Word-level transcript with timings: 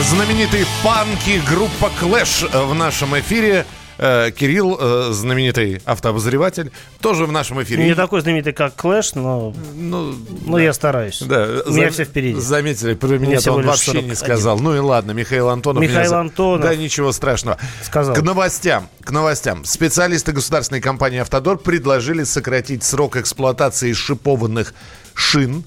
Знаменитые 0.00 0.64
панки 0.82 1.40
группа 1.48 1.90
Clash 2.00 2.48
в 2.66 2.74
нашем 2.74 3.18
эфире. 3.20 3.66
Э, 3.98 4.30
Кирилл, 4.36 4.76
э, 4.80 5.10
знаменитый 5.12 5.80
автообозреватель, 5.84 6.72
тоже 7.00 7.26
в 7.26 7.30
нашем 7.30 7.62
эфире. 7.62 7.84
Не 7.84 7.94
такой 7.94 8.20
знаменитый, 8.22 8.52
как 8.54 8.74
Клэш, 8.74 9.14
но, 9.14 9.54
Ну, 9.74 10.14
но 10.46 10.58
я 10.58 10.72
стараюсь. 10.72 11.20
да, 11.20 11.46
У 11.66 11.70
меня 11.70 11.84
зам- 11.88 11.92
все 11.92 12.04
впереди. 12.06 12.40
Заметили, 12.40 12.94
про 12.94 13.18
меня 13.18 13.38
он 13.52 13.64
вообще 13.64 13.92
не 13.92 14.14
41. 14.14 14.16
сказал. 14.16 14.58
Ну 14.58 14.74
и 14.74 14.78
ладно, 14.78 15.12
Михаил 15.12 15.50
Антонов. 15.50 15.82
Михаил 15.82 16.08
меня 16.10 16.20
Антонов. 16.20 16.62
Да, 16.62 16.74
ничего 16.74 17.12
страшного. 17.12 17.58
Сказал. 17.82 18.14
К 18.16 18.22
новостям. 18.22 18.88
К 19.04 19.10
новостям. 19.10 19.64
Специалисты 19.64 20.32
государственной 20.32 20.80
компании 20.80 21.18
«Автодор» 21.20 21.58
предложили 21.58 22.24
сократить 22.24 22.82
срок 22.82 23.16
эксплуатации 23.18 23.92
шипованных 23.92 24.72
шин 25.14 25.64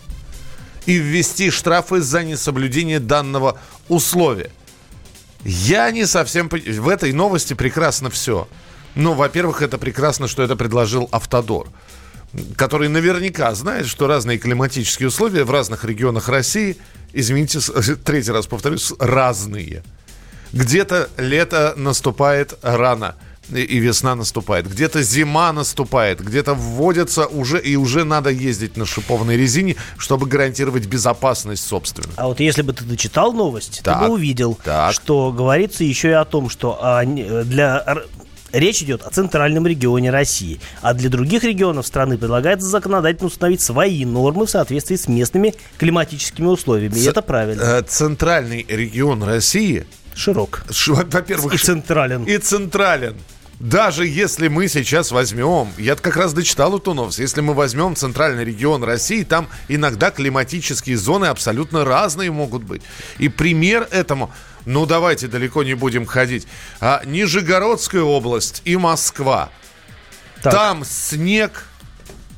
и 0.85 0.97
ввести 0.97 1.49
штрафы 1.49 2.01
за 2.01 2.23
несоблюдение 2.23 2.99
данного 2.99 3.59
условия. 3.89 4.51
Я 5.43 5.91
не 5.91 6.05
совсем... 6.05 6.49
В 6.49 6.89
этой 6.89 7.13
новости 7.13 7.53
прекрасно 7.53 8.09
все. 8.09 8.47
Ну, 8.95 9.13
во-первых, 9.13 9.61
это 9.61 9.77
прекрасно, 9.77 10.27
что 10.27 10.41
это 10.41 10.55
предложил 10.55 11.07
«Автодор», 11.11 11.67
который 12.55 12.89
наверняка 12.89 13.53
знает, 13.53 13.87
что 13.87 14.07
разные 14.07 14.37
климатические 14.37 15.09
условия 15.09 15.43
в 15.43 15.51
разных 15.51 15.83
регионах 15.85 16.29
России, 16.29 16.77
извините, 17.13 17.59
третий 18.05 18.31
раз 18.31 18.47
повторюсь, 18.47 18.93
разные. 18.99 19.83
Где-то 20.53 21.09
лето 21.17 21.73
наступает 21.75 22.57
рано, 22.61 23.15
и 23.53 23.61
и 23.61 23.77
весна 23.79 24.15
наступает. 24.15 24.69
Где-то 24.69 25.01
зима 25.03 25.51
наступает, 25.53 26.21
где-то 26.23 26.53
вводятся 26.53 27.25
уже, 27.27 27.59
и 27.59 27.75
уже 27.75 28.03
надо 28.03 28.29
ездить 28.29 28.77
на 28.77 28.85
шипованной 28.85 29.37
резине, 29.37 29.75
чтобы 29.97 30.25
гарантировать 30.27 30.85
безопасность 30.87 31.65
собственно. 31.65 32.09
А 32.15 32.27
вот 32.27 32.39
если 32.39 32.61
бы 32.61 32.73
ты 32.73 32.83
дочитал 32.83 33.33
новость, 33.33 33.81
Так, 33.83 33.99
ты 34.01 34.05
бы 34.07 34.13
увидел, 34.13 34.57
так. 34.63 34.93
что 34.93 35.31
говорится 35.31 35.83
еще 35.83 36.09
и 36.09 36.13
о 36.13 36.25
том, 36.25 36.49
что 36.49 36.79
а, 36.81 37.03
не- 37.05 37.43
для 37.43 37.97
речь 38.51 38.81
идет 38.83 39.01
о 39.03 39.09
центральном 39.09 39.67
регионе 39.67 40.11
России, 40.11 40.59
а 40.81 40.93
для 40.93 41.09
других 41.09 41.43
регионов 41.43 41.85
страны 41.85 42.17
предлагается 42.17 42.67
законодательно 42.67 43.27
установить 43.27 43.59
свои 43.61 44.05
нормы 44.05 44.45
в 44.45 44.49
соответствии 44.49 44.95
с 44.95 45.07
местными 45.09 45.55
климатическими 45.77 46.45
условиями. 46.47 46.93
И 46.95 47.03
Ц- 47.03 47.09
это 47.09 47.21
правильно. 47.21 47.61
э, 47.61 47.81
Центральный 47.83 48.65
регион 48.69 49.23
России, 49.23 49.85
Широк. 50.15 50.63
во-первых, 50.87 51.53
И 51.55 51.57
централен. 51.57 52.23
и 52.23 52.37
централен. 52.37 53.17
Даже 53.59 54.05
если 54.05 54.49
мы 54.49 54.67
сейчас 54.67 55.11
возьмем, 55.11 55.69
я 55.77 55.95
как 55.95 56.17
раз 56.17 56.33
дочитал 56.33 56.77
эту 56.77 56.93
новость, 56.93 57.19
если 57.19 57.39
мы 57.39 57.53
возьмем 57.53 57.95
центральный 57.95 58.43
регион 58.43 58.83
России, 58.83 59.23
там 59.23 59.47
иногда 59.69 60.11
климатические 60.11 60.97
зоны 60.97 61.25
абсолютно 61.27 61.85
разные 61.85 62.31
могут 62.31 62.63
быть. 62.63 62.81
И 63.17 63.29
пример 63.29 63.87
этому, 63.91 64.31
ну 64.65 64.85
давайте 64.85 65.27
далеко 65.27 65.63
не 65.63 65.73
будем 65.73 66.05
ходить, 66.05 66.47
а 66.81 67.01
Нижегородская 67.05 68.01
область 68.01 68.61
и 68.65 68.75
Москва. 68.75 69.49
Так. 70.41 70.53
Там 70.53 70.83
снег, 70.83 71.63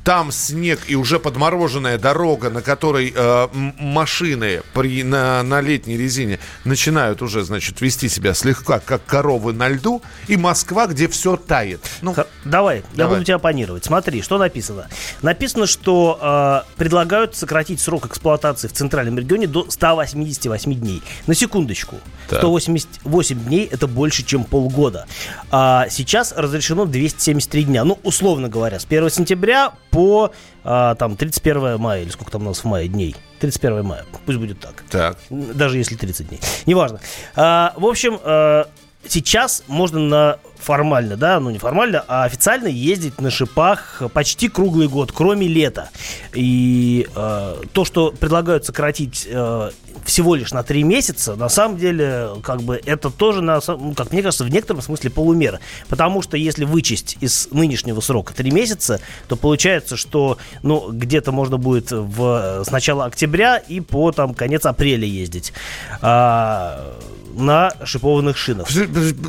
там 0.08 0.32
снег 0.32 0.80
и 0.88 0.94
уже 0.94 1.18
подмороженная 1.18 1.98
дорога, 1.98 2.48
на 2.48 2.62
которой 2.62 3.12
э, 3.14 3.48
машины 3.52 4.62
при, 4.72 5.02
на, 5.02 5.42
на 5.42 5.60
летней 5.60 5.98
резине 5.98 6.38
начинают 6.64 7.20
уже, 7.20 7.44
значит, 7.44 7.82
вести 7.82 8.08
себя 8.08 8.32
слегка 8.32 8.78
как 8.78 9.04
коровы 9.04 9.52
на 9.52 9.68
льду, 9.68 10.00
и 10.26 10.38
Москва, 10.38 10.86
где 10.86 11.08
все 11.08 11.36
тает. 11.36 11.82
Ну, 12.00 12.14
Х- 12.14 12.26
Давай, 12.44 12.78
я 12.78 12.82
Давай. 12.94 13.16
буду 13.16 13.24
тебя 13.24 13.36
оппонировать. 13.36 13.84
Смотри, 13.84 14.22
что 14.22 14.38
написано. 14.38 14.88
Написано, 15.22 15.66
что 15.66 16.18
э, 16.20 16.76
предлагают 16.76 17.36
сократить 17.36 17.80
срок 17.80 18.06
эксплуатации 18.06 18.68
в 18.68 18.72
центральном 18.72 19.18
регионе 19.18 19.46
до 19.46 19.68
188 19.70 20.74
дней. 20.74 21.02
На 21.26 21.34
секундочку. 21.34 21.96
Так. 22.28 22.38
188 22.38 23.44
дней 23.44 23.66
это 23.70 23.86
больше, 23.86 24.24
чем 24.24 24.44
полгода. 24.44 25.06
А 25.50 25.88
сейчас 25.90 26.32
разрешено 26.36 26.84
273 26.84 27.64
дня. 27.64 27.84
Ну, 27.84 27.98
условно 28.02 28.48
говоря, 28.48 28.78
с 28.78 28.84
1 28.84 29.10
сентября 29.10 29.72
по 29.90 30.32
а, 30.64 30.94
там 30.96 31.16
31 31.16 31.78
мая, 31.78 32.02
или 32.02 32.10
сколько 32.10 32.30
там 32.30 32.42
у 32.42 32.46
нас 32.46 32.58
в 32.58 32.64
мае 32.64 32.88
дней. 32.88 33.16
31 33.40 33.84
мая, 33.84 34.04
пусть 34.26 34.38
будет 34.38 34.60
так. 34.60 34.84
так. 34.90 35.18
Даже 35.30 35.78
если 35.78 35.96
30 35.96 36.28
дней. 36.28 36.40
Неважно. 36.66 37.00
А, 37.36 37.72
в 37.76 37.86
общем, 37.86 38.20
а, 38.22 38.68
сейчас 39.06 39.64
можно 39.66 39.98
на 39.98 40.38
формально, 40.58 41.16
да, 41.16 41.40
ну 41.40 41.50
не 41.50 41.58
формально, 41.58 42.04
а 42.08 42.24
официально 42.24 42.68
ездить 42.68 43.20
на 43.20 43.30
шипах 43.30 44.02
почти 44.12 44.48
круглый 44.48 44.88
год, 44.88 45.12
кроме 45.12 45.46
лета. 45.46 45.90
И 46.34 47.06
а, 47.14 47.60
то, 47.72 47.84
что 47.84 48.10
предлагают 48.10 48.64
сократить 48.64 49.26
а, 49.30 49.70
всего 50.04 50.34
лишь 50.34 50.52
на 50.52 50.62
3 50.62 50.82
месяца, 50.82 51.36
на 51.36 51.48
самом 51.48 51.78
деле, 51.78 52.30
как 52.42 52.62
бы 52.62 52.80
это 52.84 53.10
тоже, 53.10 53.42
на, 53.42 53.60
ну, 53.66 53.94
как 53.94 54.12
мне 54.12 54.22
кажется, 54.22 54.44
в 54.44 54.50
некотором 54.50 54.82
смысле 54.82 55.10
полумера. 55.10 55.60
Потому 55.88 56.22
что 56.22 56.36
если 56.36 56.64
вычесть 56.64 57.16
из 57.20 57.48
нынешнего 57.50 58.00
срока 58.00 58.34
3 58.34 58.50
месяца, 58.50 59.00
то 59.28 59.36
получается, 59.36 59.96
что 59.96 60.38
ну, 60.62 60.90
где-то 60.90 61.32
можно 61.32 61.58
будет 61.58 61.90
в, 61.90 62.64
с 62.64 62.70
начала 62.70 63.04
октября 63.04 63.58
и 63.58 63.80
по 63.80 64.12
там, 64.12 64.34
конец 64.34 64.66
апреля 64.66 65.06
ездить 65.06 65.52
а, 66.00 66.94
на 67.34 67.72
шипованных 67.84 68.36
шинах. 68.36 68.68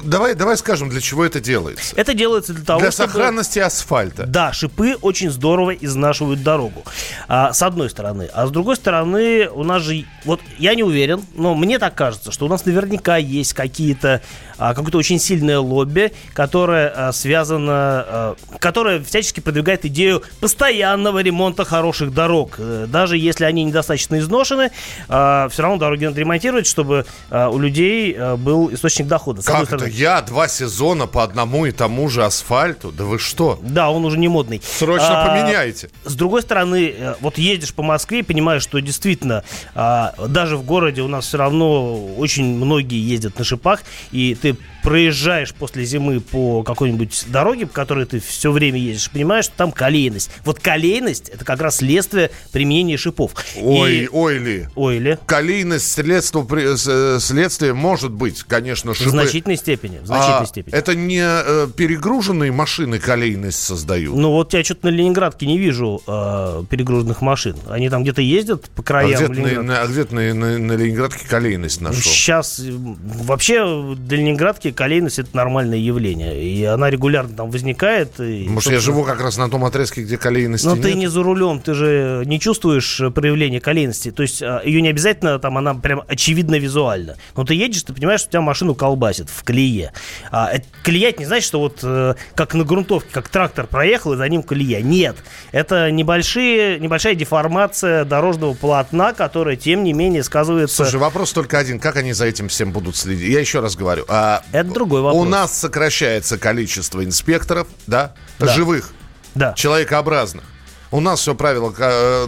Давай, 0.03 0.35
давай 0.35 0.57
скажем, 0.57 0.89
для 0.89 1.01
чего 1.01 1.18
это 1.23 1.39
делается. 1.39 1.93
Это 1.95 2.13
делается 2.13 2.53
для 2.53 2.65
того, 2.65 2.79
Для 2.79 2.91
чтобы... 2.91 3.11
сохранности 3.11 3.59
асфальта. 3.59 4.25
Да, 4.25 4.53
шипы 4.53 4.95
очень 5.01 5.29
здорово 5.29 5.71
изнашивают 5.71 6.43
дорогу. 6.43 6.83
А, 7.27 7.53
с 7.53 7.61
одной 7.61 7.89
стороны. 7.89 8.29
А 8.33 8.47
с 8.47 8.51
другой 8.51 8.75
стороны, 8.75 9.49
у 9.49 9.63
нас 9.63 9.81
же... 9.83 10.05
Вот 10.25 10.41
я 10.57 10.75
не 10.75 10.83
уверен, 10.83 11.21
но 11.35 11.55
мне 11.55 11.79
так 11.79 11.95
кажется, 11.95 12.31
что 12.31 12.45
у 12.45 12.49
нас 12.49 12.65
наверняка 12.65 13.17
есть 13.17 13.53
какие-то... 13.53 14.21
а, 14.57 14.73
какое-то 14.73 14.97
очень 14.97 15.19
сильное 15.19 15.59
лобби, 15.59 16.11
которое 16.33 16.91
а, 16.95 17.11
связано... 17.11 17.71
а, 17.71 18.35
которое 18.59 19.03
всячески 19.03 19.39
продвигает 19.39 19.85
идею 19.85 20.23
постоянного 20.39 21.21
ремонта 21.21 21.65
хороших 21.65 22.13
дорог. 22.13 22.55
Э, 22.57 22.85
Даже 22.87 23.17
если 23.17 23.45
они 23.45 23.63
недостаточно 23.63 24.19
изношены, 24.19 24.71
все 25.07 25.49
равно 25.57 25.77
дороги 25.77 26.05
надо 26.05 26.19
ремонтировать, 26.19 26.67
чтобы 26.67 27.05
а, 27.29 27.49
у 27.49 27.57
людей 27.59 28.15
а, 28.17 28.35
был 28.37 28.73
источник 28.73 29.07
дохода. 29.07 29.41
Как 29.41 29.71
это? 29.71 29.85
Я 29.85 30.21
два 30.21 30.47
сезона 30.47 31.07
по 31.09 31.23
одному 31.23 31.65
и 31.65 31.71
тому 31.71 32.07
же 32.09 32.23
асфальту? 32.23 32.91
Да 32.91 33.03
вы 33.03 33.19
что? 33.19 33.59
Да, 33.61 33.89
он 33.89 34.05
уже 34.05 34.17
не 34.17 34.27
модный. 34.27 34.61
Срочно 34.63 35.23
А, 35.23 35.27
поменяйте. 35.27 35.89
С 36.05 36.15
другой 36.15 36.41
стороны, 36.41 36.93
э, 36.97 37.15
вот 37.19 37.37
едешь 37.37 37.73
по 37.73 37.83
Москве 37.83 38.19
и 38.19 38.23
понимаешь, 38.23 38.63
что 38.63 38.79
действительно 38.79 39.43
а, 39.75 40.13
даже 40.27 40.55
в 40.57 40.63
городе 40.63 41.01
у 41.01 41.07
нас 41.07 41.25
все 41.27 41.37
равно 41.37 42.05
очень 42.15 42.45
многие 42.55 42.99
ездят 42.99 43.37
на 43.37 43.43
шипах, 43.43 43.81
и 44.11 44.35
ты 44.39 44.55
проезжаешь 44.83 45.53
после 45.53 45.83
зимы 45.85 46.21
по 46.21 46.63
какой-нибудь 46.63 47.25
дороге, 47.27 47.67
по 47.67 47.73
которой 47.73 48.05
ты 48.05 48.19
все 48.19 48.51
время 48.51 48.79
ездишь, 48.79 49.11
понимаешь, 49.11 49.45
что 49.45 49.55
там 49.57 49.71
колейность. 49.71 50.31
Вот 50.45 50.59
колейность 50.59 51.29
это 51.29 51.43
как 51.43 51.61
раз 51.61 51.77
следствие 51.77 52.31
применения 52.51 52.95
шипов. 52.97 53.31
Ой, 53.57 53.95
И- 54.05 54.09
ой 54.11 54.37
ли. 54.37 54.67
Ой, 54.75 54.97
ли? 54.99 55.17
Калийность 55.25 55.91
следствия, 55.91 56.43
при- 56.43 56.75
с- 56.77 56.87
э, 56.87 57.19
следствия 57.19 57.73
может 57.73 58.11
быть, 58.11 58.43
конечно, 58.43 58.93
В 58.93 58.97
шипы. 58.97 59.09
значительной 59.11 59.57
степени. 59.57 59.99
В 59.99 60.05
значительной 60.07 60.43
А 60.43 60.45
степени. 60.45 60.73
Это 60.75 60.95
не 61.07 61.23
э, 61.23 61.67
перегруженные 61.75 62.51
машины 62.51 62.99
колейность 62.99 63.59
создают. 63.63 64.15
Ну 64.15 64.31
вот 64.31 64.53
я 64.53 64.63
что-то 64.63 64.87
на 64.87 64.89
Ленинградке 64.91 65.45
не 65.45 65.57
вижу 65.57 66.01
э, 66.05 66.63
перегруженных 66.69 67.21
машин. 67.21 67.55
Они 67.69 67.89
там 67.89 68.03
где-то 68.03 68.21
ездят 68.21 68.69
по 68.71 68.81
а 68.81 68.85
краям 68.85 69.31
где 69.31 69.43
ты 69.43 69.61
на, 69.61 69.81
а 69.81 69.87
где 69.87 70.05
на, 70.09 70.33
на- 70.33 70.57
на 70.57 70.71
Ленинградке 70.73 71.27
колейность 71.27 71.81
нашел? 71.81 72.01
Сейчас 72.01 72.59
э, 72.59 72.71
вообще 72.71 73.95
для 73.97 74.17
Ленинградки 74.17 74.71
колейность 74.71 75.19
это 75.19 75.35
нормальное 75.35 75.77
явление. 75.77 76.43
И 76.43 76.63
она 76.63 76.89
регулярно 76.89 77.35
там 77.35 77.51
возникает. 77.51 78.19
И, 78.19 78.45
Может, 78.49 78.71
я 78.71 78.79
собственно, 78.79 78.79
живу 78.79 79.03
как 79.03 79.21
раз 79.21 79.37
на 79.37 79.49
том 79.49 79.65
отрезке, 79.65 80.03
где 80.03 80.17
колейности 80.17 80.65
Но 80.65 80.75
нет? 80.75 80.83
ты 80.83 80.93
не 80.93 81.07
за 81.07 81.23
рулем, 81.23 81.59
ты 81.59 81.73
же 81.73 82.23
не 82.25 82.39
чувствуешь 82.39 82.99
э, 83.01 83.09
проявления 83.11 83.59
колейности. 83.59 84.11
То 84.11 84.23
есть 84.23 84.41
а, 84.41 84.61
ее 84.63 84.81
не 84.81 84.89
обязательно, 84.89 85.39
там 85.39 85.57
она 85.57 85.73
прям 85.75 86.03
очевидно 86.07 86.55
визуально. 86.55 87.15
Но 87.35 87.45
ты 87.45 87.53
едешь, 87.53 87.83
ты 87.83 87.93
понимаешь, 87.93 88.21
что 88.21 88.29
у 88.29 88.31
тебя 88.31 88.41
машину 88.41 88.75
колбасит 88.75 89.29
в 89.29 89.43
колее. 89.43 89.93
А, 90.31 90.49
это- 90.51 90.65
колея 90.89 91.09
это 91.09 91.19
не 91.19 91.25
значит, 91.25 91.45
что 91.45 91.59
вот 91.59 91.79
э, 91.83 92.15
как 92.35 92.53
на 92.53 92.63
грунтовке, 92.63 93.09
как 93.11 93.27
трактор 93.27 93.67
проехал, 93.67 94.13
и 94.13 94.17
за 94.17 94.29
ним 94.29 94.43
колея. 94.43 94.81
Нет. 94.81 95.17
Это 95.51 95.91
небольшие, 95.91 96.79
небольшая 96.79 97.15
деформация 97.15 98.05
дорожного 98.05 98.53
полотна, 98.53 99.13
которая, 99.13 99.55
тем 99.57 99.83
не 99.83 99.89
не 99.89 99.93
менее 99.93 100.23
сказывается... 100.23 100.75
Слушай, 100.75 100.99
вопрос 100.99 101.33
только 101.33 101.57
один. 101.57 101.79
Как 101.79 101.95
они 101.95 102.13
за 102.13 102.25
этим 102.27 102.47
всем 102.47 102.71
будут 102.71 102.95
следить? 102.95 103.27
Я 103.27 103.39
еще 103.39 103.59
раз 103.59 103.75
говорю. 103.75 104.05
А, 104.07 104.43
Это 104.51 104.69
другой 104.71 105.01
вопрос. 105.01 105.19
У 105.19 105.27
нас 105.27 105.57
сокращается 105.57 106.37
количество 106.37 107.03
инспекторов, 107.03 107.67
да, 107.87 108.13
Да. 108.37 108.47
живых, 108.53 108.91
Да. 109.33 109.53
человекообразных. 109.53 110.43
У 110.91 110.99
нас 110.99 111.21
все 111.21 111.33
правило 111.33 111.73
э, 111.75 112.27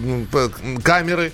камеры, 0.84 1.34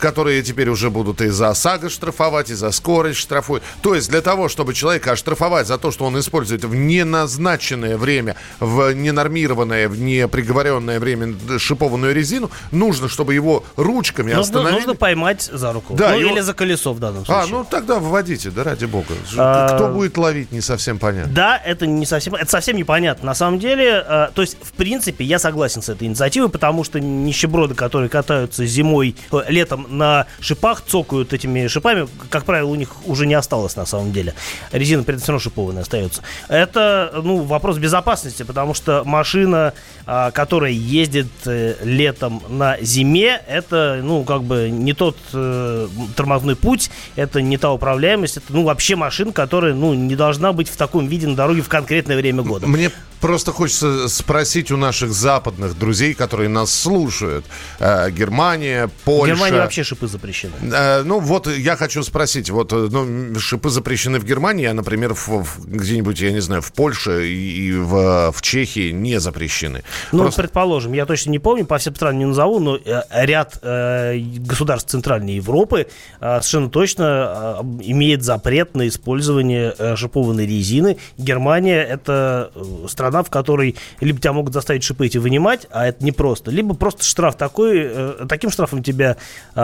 которые 0.00 0.42
теперь 0.42 0.68
уже 0.68 0.90
будут 0.90 1.20
и 1.20 1.28
за 1.28 1.50
ОСАГО 1.50 1.88
штрафовать, 1.90 2.50
и 2.50 2.54
за 2.54 2.70
скорость 2.72 3.18
штрафуют. 3.20 3.62
То 3.82 3.94
есть 3.94 4.10
для 4.10 4.20
того, 4.20 4.48
чтобы 4.48 4.74
человека 4.74 5.12
оштрафовать 5.12 5.66
за 5.66 5.78
то, 5.78 5.90
что 5.90 6.04
он 6.06 6.18
использует 6.18 6.64
в 6.64 6.74
неназначенное 6.74 7.96
время, 7.96 8.36
в 8.58 8.92
ненормированное, 8.92 9.88
в 9.88 9.98
неприговоренное 10.00 10.98
время 10.98 11.34
шипованную 11.58 12.14
резину, 12.14 12.50
нужно, 12.72 13.08
чтобы 13.08 13.34
его 13.34 13.64
ручками 13.76 14.28
Нужно, 14.32 14.40
остановили. 14.40 14.74
нужно 14.76 14.94
поймать 14.94 15.42
за 15.52 15.72
руку. 15.72 15.94
Да, 15.94 16.10
ну, 16.10 16.20
его- 16.20 16.30
или 16.32 16.40
за 16.40 16.54
колесо 16.54 16.92
в 16.92 16.98
данном 16.98 17.22
А, 17.22 17.26
случае. 17.26 17.50
ну 17.58 17.66
тогда 17.70 17.98
вводите, 17.98 18.50
да 18.50 18.64
ради 18.64 18.86
бога. 18.86 19.14
А, 19.36 19.74
Кто 19.76 19.88
будет 19.88 20.16
ловить, 20.16 20.50
не 20.52 20.60
совсем 20.60 20.98
понятно. 20.98 21.32
Да, 21.32 21.56
это 21.58 21.86
не 21.86 22.06
совсем, 22.06 22.34
это 22.34 22.50
совсем 22.50 22.76
непонятно. 22.76 23.26
На 23.26 23.34
самом 23.34 23.58
деле, 23.58 24.04
э, 24.06 24.28
то 24.34 24.42
есть, 24.42 24.56
в 24.62 24.72
принципе, 24.72 25.24
я 25.24 25.38
согласен 25.38 25.82
с 25.82 25.88
этой 25.88 26.06
инициативой, 26.08 26.48
потому 26.48 26.84
что 26.84 26.98
нищеброды, 27.00 27.74
которые 27.74 28.08
катаются 28.08 28.64
зимой, 28.66 29.14
э, 29.32 29.42
летом 29.48 29.86
на 29.90 30.26
шипах, 30.40 30.82
цокают 30.86 31.32
этими 31.32 31.66
шипами, 31.66 32.08
как 32.30 32.44
правило, 32.44 32.68
у 32.68 32.74
них 32.74 33.06
уже 33.06 33.26
не 33.26 33.34
осталось 33.34 33.76
на 33.76 33.86
самом 33.86 34.12
деле. 34.12 34.34
Резина 34.72 35.02
этом 35.02 35.18
все 35.18 35.32
равно 35.32 35.40
шипованная 35.40 35.82
остается. 35.82 36.22
Это, 36.48 37.20
ну, 37.22 37.42
вопрос 37.42 37.78
безопасности, 37.78 38.42
потому 38.42 38.74
что 38.74 39.02
машина, 39.04 39.74
а, 40.06 40.30
которая 40.30 40.72
ездит 40.72 41.28
э, 41.46 41.76
летом 41.82 42.42
на 42.48 42.78
зиме, 42.80 43.40
это, 43.48 44.00
ну, 44.02 44.24
как 44.24 44.44
бы 44.44 44.70
не 44.70 44.92
тот 44.92 45.16
э, 45.32 45.88
тормозной 46.16 46.56
путь, 46.56 46.90
это 47.16 47.42
не 47.42 47.58
та 47.58 47.72
управляемость, 47.72 48.38
это, 48.38 48.46
ну, 48.50 48.64
вообще 48.64 48.96
машина, 48.96 49.32
которая, 49.32 49.74
ну, 49.74 49.94
не 49.94 50.16
должна 50.16 50.52
быть 50.52 50.68
в 50.68 50.76
таком 50.76 51.06
виде 51.06 51.26
на 51.26 51.36
дороге 51.36 51.62
в 51.62 51.68
конкретное 51.68 52.16
время 52.16 52.42
года. 52.42 52.66
Мне 52.66 52.90
просто 53.20 53.52
хочется 53.52 54.08
спросить 54.08 54.70
у 54.70 54.76
наших 54.76 55.12
западных 55.12 55.78
друзей, 55.78 56.14
которые 56.14 56.48
нас 56.48 56.72
слушают. 56.72 57.44
Э, 57.78 58.10
Германия, 58.10 58.90
Польша. 59.04 59.34
Германии 59.34 59.58
вообще 59.58 59.79
шипы 59.84 60.06
запрещены. 60.06 60.52
Э, 60.72 61.02
Ну 61.02 61.20
вот 61.20 61.46
я 61.48 61.76
хочу 61.76 62.02
спросить, 62.02 62.50
вот 62.50 62.72
э, 62.72 62.88
ну, 62.90 63.38
шипы 63.38 63.70
запрещены 63.70 64.18
в 64.18 64.24
Германии, 64.24 64.66
а, 64.66 64.74
например, 64.74 65.14
в, 65.14 65.28
в- 65.28 65.66
где-нибудь, 65.66 66.20
я 66.20 66.32
не 66.32 66.40
знаю, 66.40 66.62
в 66.62 66.72
Польше 66.72 67.26
и, 67.28 67.68
и 67.68 67.72
в, 67.72 68.32
в 68.32 68.42
Чехии 68.42 68.90
не 68.92 69.18
запрещены. 69.20 69.82
Ну, 70.12 70.22
Просто- 70.22 70.42
предположим, 70.42 70.92
я 70.92 71.06
точно 71.06 71.30
не 71.30 71.38
помню, 71.38 71.64
по 71.66 71.78
всем 71.78 71.94
странам 71.94 72.18
не 72.18 72.24
назову, 72.26 72.58
но 72.60 72.76
э, 72.76 73.02
ряд 73.10 73.58
э, 73.62 74.18
государств 74.18 74.90
Центральной 74.90 75.34
Европы 75.36 75.86
э, 76.20 76.40
совершенно 76.40 76.70
точно 76.70 77.04
э, 77.60 77.64
имеет 77.82 78.22
запрет 78.22 78.74
на 78.74 78.86
использование 78.88 79.74
э, 79.78 79.96
шипованной 79.96 80.46
резины. 80.46 80.96
Германия 81.18 81.82
это 81.82 82.50
э, 82.54 82.86
страна, 82.88 83.22
в 83.22 83.30
которой 83.30 83.76
либо 84.00 84.18
тебя 84.18 84.32
могут 84.32 84.52
заставить 84.54 84.82
шипы 84.82 85.06
эти 85.06 85.18
вынимать, 85.18 85.66
а 85.70 85.86
это 85.86 86.04
непросто, 86.04 86.50
либо 86.50 86.74
просто 86.74 87.04
штраф 87.04 87.36
такой, 87.36 87.82
э, 87.84 88.26
таким 88.28 88.50
штрафом 88.50 88.82
тебя 88.82 89.16
э, 89.54 89.60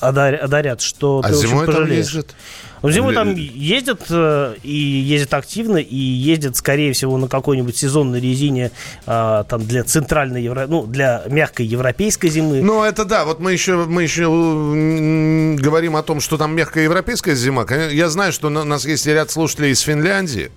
одаря- 0.00 0.36
одарят, 0.38 0.80
что 0.80 1.20
а 1.24 1.28
ты 1.28 1.36
очень 1.36 1.48
зимой 1.48 1.66
там 1.66 1.74
пожалеешь. 1.74 2.06
ездят? 2.06 2.34
Ну, 2.82 2.90
Зимой 2.90 3.12
Ли- 3.12 3.14
там 3.14 3.34
ездят 3.34 4.02
э, 4.10 4.56
и 4.62 4.70
ездят 4.76 5.32
активно, 5.32 5.78
и 5.78 5.96
ездят, 5.96 6.54
скорее 6.56 6.92
всего, 6.92 7.16
на 7.16 7.28
какой-нибудь 7.28 7.74
сезонной 7.74 8.20
резине 8.20 8.72
а, 9.06 9.44
там 9.44 9.64
для 9.64 9.84
центральной, 9.84 10.42
евро... 10.42 10.66
ну, 10.68 10.84
для 10.84 11.22
мягкой 11.26 11.64
европейской 11.64 12.28
зимы. 12.28 12.60
Ну, 12.60 12.82
это 12.84 13.06
да. 13.06 13.24
Вот 13.24 13.40
мы 13.40 13.52
еще, 13.52 13.76
мы 13.86 14.02
еще 14.02 14.24
м, 14.24 15.56
говорим 15.56 15.96
о 15.96 16.02
том, 16.02 16.20
что 16.20 16.36
там 16.36 16.54
мягкая 16.54 16.84
европейская 16.84 17.34
зима. 17.34 17.64
Я 17.90 18.10
знаю, 18.10 18.34
что 18.34 18.48
у 18.48 18.50
нас 18.50 18.84
есть 18.84 19.06
ряд 19.06 19.30
слушателей 19.30 19.70
из 19.70 19.80
Финляндии. 19.80 20.50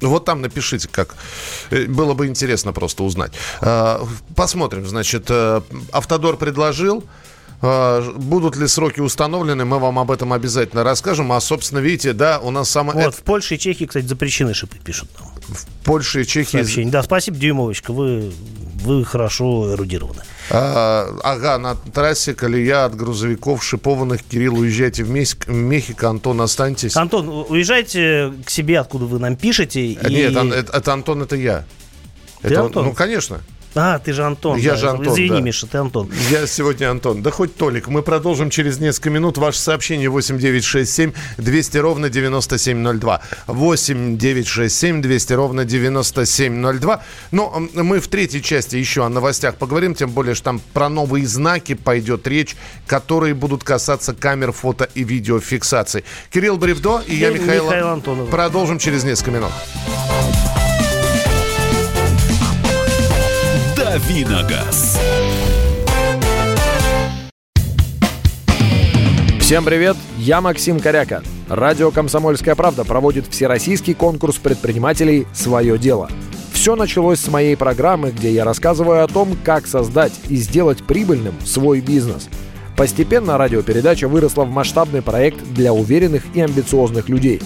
Вот 0.00 0.24
там 0.24 0.40
напишите, 0.40 0.88
как. 0.90 1.14
Э, 1.70 1.84
Было 1.86 2.14
бы 2.14 2.26
интересно 2.26 2.72
просто 2.72 3.04
узнать. 3.04 3.32
А, 3.60 4.04
Посмотрим, 4.34 4.86
значит, 4.88 5.26
э, 5.28 5.60
Автодор 5.92 6.36
предложил. 6.36 7.04
А, 7.62 8.02
Будут 8.16 8.56
ли 8.56 8.66
сроки 8.66 9.00
установлены, 9.00 9.64
мы 9.64 9.78
вам 9.78 9.98
об 9.98 10.10
этом 10.10 10.32
обязательно 10.32 10.82
расскажем. 10.82 11.30
А, 11.32 11.40
собственно, 11.40 11.78
видите, 11.78 12.12
да, 12.12 12.40
у 12.40 12.50
нас 12.50 12.68
самое... 12.68 13.06
вот, 13.06 13.14
в 13.14 13.22
Польше 13.22 13.54
и 13.54 13.58
Чехии, 13.58 13.84
кстати, 13.84 14.04
запрещены 14.04 14.52
шипы, 14.52 14.78
пишут 14.84 15.08
нам. 15.18 15.28
в 15.46 15.66
Польше 15.84 16.22
и 16.22 16.26
Чехии... 16.26 16.56
Сообщение. 16.58 16.90
Да, 16.90 17.02
спасибо, 17.04 17.36
Дюймовочка, 17.36 17.92
вы, 17.92 18.32
вы 18.82 19.04
хорошо 19.04 19.72
эрудированы. 19.74 20.22
А, 20.50 21.08
ага, 21.22 21.56
на 21.58 21.76
трассе 21.76 22.34
колея 22.34 22.84
от 22.86 22.96
грузовиков 22.96 23.62
шипованных. 23.62 24.24
Кирилл, 24.24 24.58
уезжайте 24.58 25.04
в 25.04 25.10
Мехико. 25.10 26.08
Антон, 26.10 26.40
останьтесь. 26.40 26.96
Антон, 26.96 27.28
уезжайте 27.48 28.32
к 28.44 28.50
себе, 28.50 28.80
откуда 28.80 29.04
вы 29.04 29.20
нам 29.20 29.36
пишете. 29.36 29.86
И- 29.86 29.98
Нет, 30.12 30.34
это, 30.36 30.76
это 30.78 30.92
Антон, 30.92 31.22
это 31.22 31.36
я. 31.36 31.64
Ты 32.42 32.48
Это 32.48 32.60
он- 32.60 32.66
Антон? 32.66 32.84
Ну, 32.86 32.92
конечно. 32.92 33.40
А, 33.74 33.98
ты 33.98 34.12
же 34.12 34.22
Антон. 34.24 34.58
Я 34.58 34.72
да. 34.72 34.76
же 34.76 34.88
Антон, 34.90 35.14
Извини, 35.14 35.28
да. 35.30 35.40
Миша, 35.40 35.66
ты 35.66 35.78
Антон. 35.78 36.10
Я 36.30 36.46
сегодня 36.46 36.90
Антон. 36.90 37.22
Да 37.22 37.30
хоть 37.30 37.56
Толик. 37.56 37.88
Мы 37.88 38.02
продолжим 38.02 38.50
через 38.50 38.78
несколько 38.78 39.10
минут. 39.10 39.38
Ваше 39.38 39.58
сообщение 39.58 40.08
8967 40.10 41.12
200 41.38 41.78
ровно 41.78 42.10
9702. 42.10 43.20
8967 43.46 45.00
200 45.02 45.32
ровно 45.32 45.64
9702. 45.64 47.02
Но 47.30 47.52
м, 47.56 47.70
мы 47.86 48.00
в 48.00 48.08
третьей 48.08 48.42
части 48.42 48.76
еще 48.76 49.04
о 49.04 49.08
новостях 49.08 49.56
поговорим. 49.56 49.94
Тем 49.94 50.10
более, 50.10 50.34
что 50.34 50.44
там 50.44 50.60
про 50.72 50.88
новые 50.88 51.26
знаки 51.26 51.74
пойдет 51.74 52.26
речь, 52.26 52.56
которые 52.86 53.34
будут 53.34 53.64
касаться 53.64 54.12
камер 54.14 54.52
фото 54.52 54.88
и 54.94 55.02
видеофиксации. 55.04 56.04
Кирилл 56.30 56.58
Бревдо 56.58 57.02
и 57.06 57.14
я, 57.16 57.30
Михаил, 57.30 57.64
Михаил 57.64 57.88
Антонов. 57.88 58.28
Продолжим 58.28 58.78
через 58.78 59.04
несколько 59.04 59.30
минут. 59.30 59.52
Давиногаз. 63.92 64.98
Всем 69.38 69.66
привет, 69.66 69.98
я 70.16 70.40
Максим 70.40 70.80
Коряка. 70.80 71.22
Радио 71.46 71.90
«Комсомольская 71.90 72.54
правда» 72.54 72.84
проводит 72.84 73.26
всероссийский 73.26 73.92
конкурс 73.92 74.38
предпринимателей 74.38 75.26
«Свое 75.34 75.76
дело». 75.76 76.08
Все 76.54 76.74
началось 76.74 77.20
с 77.20 77.28
моей 77.28 77.54
программы, 77.54 78.12
где 78.12 78.32
я 78.32 78.46
рассказываю 78.46 79.04
о 79.04 79.08
том, 79.08 79.36
как 79.44 79.66
создать 79.66 80.18
и 80.30 80.36
сделать 80.36 80.82
прибыльным 80.82 81.34
свой 81.44 81.82
бизнес. 81.82 82.30
Постепенно 82.78 83.36
радиопередача 83.36 84.08
выросла 84.08 84.44
в 84.44 84.50
масштабный 84.50 85.02
проект 85.02 85.44
для 85.52 85.74
уверенных 85.74 86.22
и 86.32 86.40
амбициозных 86.40 87.10
людей. 87.10 87.42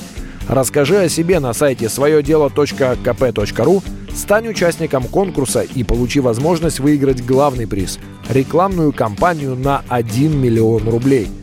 Расскажи 0.48 0.96
о 0.96 1.08
себе 1.08 1.40
на 1.40 1.52
сайте 1.54 1.88
своедело.кп.ру, 1.88 3.82
стань 4.16 4.48
участником 4.48 5.04
конкурса 5.04 5.62
и 5.62 5.84
получи 5.84 6.20
возможность 6.20 6.80
выиграть 6.80 7.24
главный 7.24 7.66
приз– 7.66 7.98
рекламную 8.28 8.92
кампанию 8.92 9.54
на 9.54 9.84
1 9.88 10.36
миллион 10.40 10.88
рублей– 10.88 11.28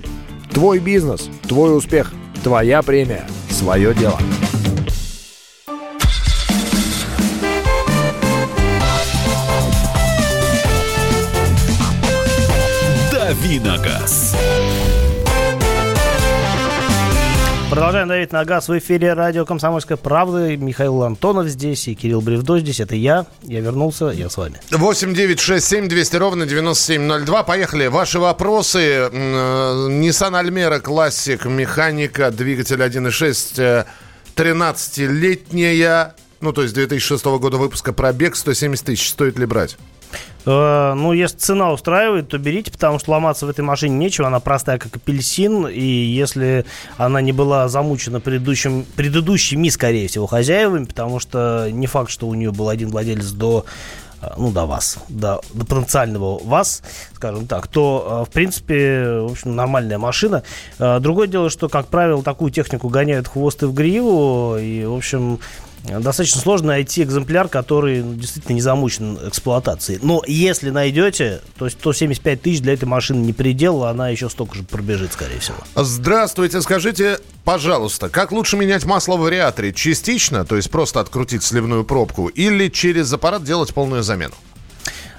Твой 0.54 0.78
бизнес, 0.78 1.32
твой 1.48 1.76
успех, 1.76 2.14
твоя 2.44 2.84
премия, 2.84 3.26
свое 3.50 3.92
дело. 3.96 4.20
Давиногаз. 13.12 14.36
Продолжаем 17.74 18.08
давить 18.08 18.32
на 18.32 18.46
газ 18.46 18.70
в 18.70 18.78
эфире 18.78 19.14
радио 19.14 19.46
«Комсомольская 19.46 19.98
правда». 19.98 20.56
Михаил 20.56 21.02
Антонов 21.02 21.48
здесь 21.48 21.88
и 21.88 21.96
Кирилл 21.96 22.22
Бревдо 22.22 22.60
здесь. 22.60 22.80
Это 22.80 22.96
я. 22.96 23.26
Я 23.42 23.62
вернулся, 23.62 24.10
я 24.10 24.30
с 24.30 24.38
вами. 24.38 24.60
8 24.70 25.16
9 25.16 25.40
6 25.40 25.66
7 25.66 25.88
200 25.88 26.16
ровно 26.18 26.46
9702. 26.46 27.42
Поехали. 27.42 27.88
Ваши 27.88 28.20
вопросы. 28.20 28.80
Э, 28.80 29.10
Nissan 29.90 30.40
Almera 30.40 30.80
классик, 30.82 31.46
механика, 31.46 32.30
двигатель 32.30 32.80
1.6, 32.80 33.60
э, 33.60 33.86
13-летняя, 34.36 36.14
ну, 36.42 36.54
то 36.54 36.62
есть 36.62 36.76
2006 36.76 37.26
года 37.26 37.58
выпуска, 37.58 37.92
пробег 37.92 38.36
170 38.36 38.86
тысяч. 38.86 39.10
Стоит 39.10 39.40
ли 39.40 39.48
брать? 39.48 39.78
Э, 40.46 40.94
ну, 40.96 41.14
если 41.14 41.38
цена 41.38 41.72
устраивает, 41.72 42.30
то 42.30 42.38
берите, 42.38 42.72
потому 42.72 43.00
что 43.00 43.12
ломаться 43.12 43.46
в 43.46 43.50
этой 43.50 43.62
машине 43.62 43.96
нечего. 43.98 44.28
Она 44.28 44.40
простая, 44.40 44.78
как 44.78 44.96
апельсин. 44.96 45.68
И 45.68 45.82
если 45.82 46.66
она 46.98 47.22
не 47.22 47.32
была 47.32 47.68
замучена 47.68 48.20
предыдущим, 48.20 48.86
предыдущими, 48.96 49.70
скорее 49.70 50.08
всего, 50.08 50.28
хозяевами, 50.28 50.86
потому 50.86 51.20
что 51.20 51.70
не 51.72 51.88
факт, 51.88 52.10
что 52.10 52.28
у 52.28 52.34
нее 52.34 52.52
был 52.52 52.70
один 52.70 52.90
владелец 52.90 53.32
до 53.32 53.66
э, 54.22 54.28
ну, 54.38 54.52
до 54.52 54.66
вас, 54.66 54.98
до, 55.08 55.42
до 55.54 55.66
потенциального 55.66 56.44
вас, 56.44 56.84
скажем 57.14 57.48
так, 57.48 57.68
то, 57.68 58.24
э, 58.24 58.30
в 58.30 58.34
принципе, 58.34 59.20
в 59.22 59.32
общем, 59.32 59.56
нормальная 59.56 59.98
машина. 59.98 60.44
Другое 60.78 61.28
дело, 61.28 61.50
что, 61.50 61.70
как 61.70 61.88
правило, 61.88 62.22
такую 62.22 62.52
технику 62.52 62.90
гоняют 62.90 63.28
в 63.28 63.32
хвост 63.32 63.64
и 63.64 63.66
в 63.66 63.74
гриву, 63.74 64.58
и, 64.58 64.84
в 64.86 64.96
общем, 64.96 65.40
достаточно 65.84 66.40
сложно 66.40 66.68
найти 66.68 67.04
экземпляр, 67.04 67.50
который 67.50 68.02
ну, 68.02 68.14
действительно 68.14 68.56
не 68.56 68.62
замучен 68.62 69.20
эксплуатацией. 69.28 70.00
Но 70.02 70.24
если 70.26 70.70
найдете, 70.70 71.42
то 71.58 71.70
175 71.70 72.42
тысяч 72.42 72.62
для 72.62 72.74
этой 72.74 72.86
машины 72.86 73.24
не 73.26 73.34
предел, 73.34 73.84
она 73.84 74.10
еще 74.10 74.30
столько 74.30 74.56
же 74.56 74.64
пробежит, 74.64 75.14
скорее 75.14 75.40
всего. 75.40 75.58
Здравствуйте, 75.76 76.62
скажите, 76.62 77.20
пожалуйста, 77.44 78.10
как 78.10 78.32
лучше 78.32 78.56
менять 78.56 78.86
масло 78.86 79.18
в 79.18 79.22
вариаторе? 79.22 79.74
Частично, 79.74 80.46
то 80.46 80.56
есть 80.56 80.72
просто 80.72 81.00
открутить 81.00 81.44
сливную 81.44 81.84
пробку, 81.84 82.28
или 82.28 82.70
через 82.70 83.12
аппарат 83.12 83.44
делать 83.44 83.74
полную 83.74 84.04
замену? 84.04 84.36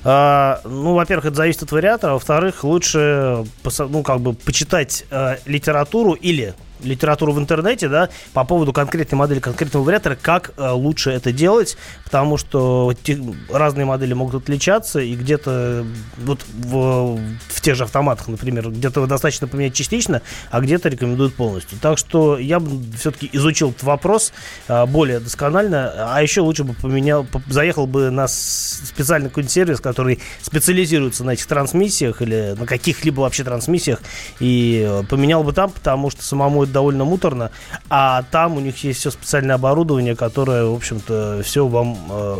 А, 0.06 0.60
ну, 0.64 0.94
во-первых, 0.94 1.26
это 1.26 1.36
зависит 1.36 1.62
от 1.62 1.72
вариатора, 1.72 2.12
во-вторых, 2.12 2.62
лучше, 2.62 3.44
ну, 3.78 4.02
как 4.02 4.20
бы, 4.20 4.34
почитать 4.34 5.06
э, 5.10 5.36
литературу 5.46 6.12
или 6.12 6.54
литературу 6.84 7.32
в 7.32 7.38
интернете, 7.38 7.88
да, 7.88 8.08
по 8.32 8.44
поводу 8.44 8.72
конкретной 8.72 9.18
модели, 9.18 9.40
конкретного 9.40 9.84
вариатора, 9.84 10.16
как 10.20 10.52
э, 10.56 10.70
лучше 10.70 11.10
это 11.10 11.32
делать, 11.32 11.76
потому 12.04 12.36
что 12.36 12.94
те, 13.02 13.18
разные 13.50 13.86
модели 13.86 14.14
могут 14.14 14.42
отличаться, 14.42 15.00
и 15.00 15.14
где-то 15.14 15.84
вот 16.18 16.40
в, 16.52 17.18
в 17.48 17.60
тех 17.60 17.76
же 17.76 17.84
автоматах, 17.84 18.28
например, 18.28 18.70
где-то 18.70 19.06
достаточно 19.06 19.46
поменять 19.46 19.74
частично, 19.74 20.22
а 20.50 20.60
где-то 20.60 20.88
рекомендуют 20.88 21.34
полностью. 21.34 21.78
Так 21.80 21.98
что 21.98 22.38
я 22.38 22.60
бы 22.60 22.80
все-таки 22.96 23.28
изучил 23.32 23.70
этот 23.70 23.82
вопрос 23.82 24.32
э, 24.68 24.86
более 24.86 25.20
досконально, 25.20 26.14
а 26.14 26.22
еще 26.22 26.40
лучше 26.40 26.64
бы 26.64 26.74
поменял, 26.74 27.26
заехал 27.48 27.86
бы 27.86 28.10
на 28.10 28.28
специальный 28.28 29.28
какой-нибудь 29.28 29.52
сервис, 29.52 29.80
который 29.80 30.20
специализируется 30.42 31.24
на 31.24 31.30
этих 31.32 31.46
трансмиссиях 31.46 32.22
или 32.22 32.54
на 32.58 32.66
каких-либо 32.66 33.20
вообще 33.20 33.44
трансмиссиях, 33.44 34.00
и 34.40 34.84
э, 34.86 35.02
поменял 35.08 35.42
бы 35.42 35.52
там, 35.52 35.70
потому 35.70 36.10
что 36.10 36.22
самому 36.22 36.64
довольно 36.74 37.04
муторно, 37.04 37.50
а 37.88 38.22
там 38.30 38.56
у 38.56 38.60
них 38.60 38.84
есть 38.84 39.00
все 39.00 39.10
специальное 39.10 39.54
оборудование, 39.54 40.14
которое, 40.14 40.66
в 40.66 40.74
общем-то, 40.74 41.40
все 41.42 41.66
вам 41.66 41.96
э, 42.10 42.36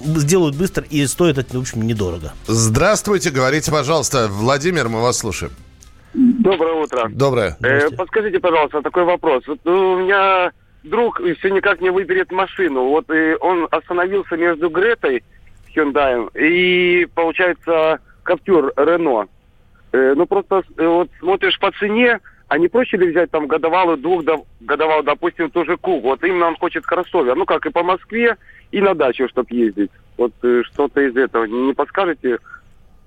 сделают 0.00 0.56
быстро 0.56 0.84
и 0.88 1.04
стоит 1.06 1.38
это, 1.38 1.56
в 1.56 1.60
общем, 1.60 1.82
недорого. 1.82 2.32
Здравствуйте, 2.46 3.30
говорите, 3.30 3.72
пожалуйста. 3.72 4.28
Владимир, 4.30 4.88
мы 4.88 5.02
вас 5.02 5.18
слушаем. 5.18 5.52
Доброе 6.14 6.74
утро. 6.74 7.08
Доброе. 7.10 7.56
Э, 7.60 7.90
подскажите, 7.90 8.38
пожалуйста, 8.38 8.82
такой 8.82 9.04
вопрос. 9.04 9.42
Вот 9.46 9.58
ну, 9.64 9.92
у 9.92 9.98
меня 9.98 10.52
друг 10.84 11.20
все 11.38 11.50
никак 11.50 11.80
не 11.80 11.90
выберет 11.90 12.30
машину. 12.30 12.84
Вот 12.84 13.10
и 13.10 13.36
он 13.40 13.68
остановился 13.70 14.36
между 14.36 14.70
Гретой 14.70 15.22
Hyundai 15.74 16.28
и, 16.38 17.06
получается, 17.14 18.00
Каптюр 18.22 18.72
Рено. 18.76 19.26
Э, 19.92 20.14
ну, 20.16 20.26
просто 20.26 20.62
э, 20.76 20.86
вот 20.86 21.08
смотришь 21.18 21.58
по 21.58 21.70
цене, 21.72 22.20
а 22.48 22.58
не 22.58 22.68
проще 22.68 22.96
ли 22.96 23.10
взять 23.10 23.30
там 23.30 23.46
годовалую, 23.46 23.98
двухгодовалую, 23.98 25.04
допустим, 25.04 25.50
тоже 25.50 25.76
Куг? 25.76 26.02
Вот 26.02 26.24
именно 26.24 26.46
он 26.46 26.56
хочет 26.56 26.84
кроссовер. 26.84 27.36
Ну, 27.36 27.44
как 27.44 27.66
и 27.66 27.70
по 27.70 27.82
Москве, 27.82 28.36
и 28.72 28.80
на 28.80 28.94
дачу, 28.94 29.28
чтобы 29.28 29.48
ездить. 29.50 29.90
Вот 30.16 30.32
э, 30.42 30.62
что-то 30.64 31.00
из 31.00 31.14
этого. 31.14 31.44
Не 31.44 31.74
подскажете, 31.74 32.38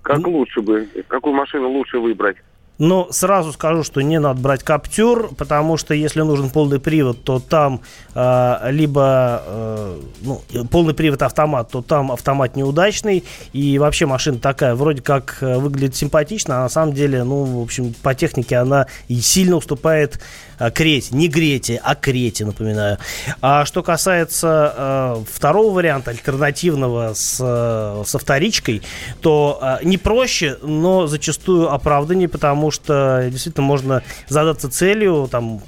как 0.04 0.20
ну, 0.20 0.32
лучше 0.32 0.62
бы, 0.62 0.88
какую 1.08 1.34
машину 1.34 1.70
лучше 1.70 2.00
выбрать? 2.00 2.38
Но 2.82 3.10
сразу 3.12 3.54
скажу, 3.54 3.84
что 3.84 4.02
не 4.02 4.20
надо 4.20 4.42
брать 4.42 4.64
Каптюр, 4.64 5.36
потому 5.36 5.78
что 5.78 5.94
если 5.94 6.22
нужен 6.22 6.50
полный 6.50 6.80
привод, 6.80 7.24
то 7.24 7.40
там 7.40 7.82
э, 8.16 8.72
либо 8.72 9.44
э, 9.46 10.00
ну, 10.22 10.42
полный 10.72 10.96
привод 10.96 11.22
автомат, 11.22 11.70
то 11.70 11.84
там 11.84 12.12
автомат 12.12 12.56
неудачный. 12.56 13.24
И 13.54 13.78
вообще 13.78 14.08
машина 14.08 14.40
такая, 14.40 14.74
вроде 14.74 15.04
как 15.04 15.38
э, 15.42 15.60
выглядит 15.60 15.96
симпатично, 15.96 16.58
а 16.58 16.62
на 16.64 16.70
самом 16.70 16.94
деле, 16.94 17.24
ну, 17.24 17.44
в 17.44 17.62
общем, 17.62 17.94
по 18.02 18.16
технике 18.16 18.58
она 18.58 18.88
и 19.08 19.22
сильно 19.22 19.58
уступает 19.58 20.20
э, 20.58 20.72
Крете. 20.72 21.16
Не 21.16 21.28
Грете, 21.28 21.80
а 21.84 21.94
Крете, 21.94 22.46
напоминаю. 22.46 22.98
А 23.42 23.64
что 23.66 23.84
касается 23.84 24.74
э, 24.76 25.24
второго 25.32 25.72
варианта, 25.72 26.10
альтернативного 26.10 27.14
с, 27.14 27.38
э, 27.40 28.04
со 28.08 28.18
вторичкой, 28.18 28.82
то 29.22 29.60
э, 29.62 29.86
не 29.86 30.00
проще, 30.00 30.58
но 30.64 31.06
зачастую 31.06 31.72
оправданнее, 31.72 32.28
потому 32.28 32.71
что 32.72 33.28
действительно 33.30 33.66
можно 33.66 34.04
задаться 34.28 34.70
целью, 34.70 35.28
там, 35.30 35.62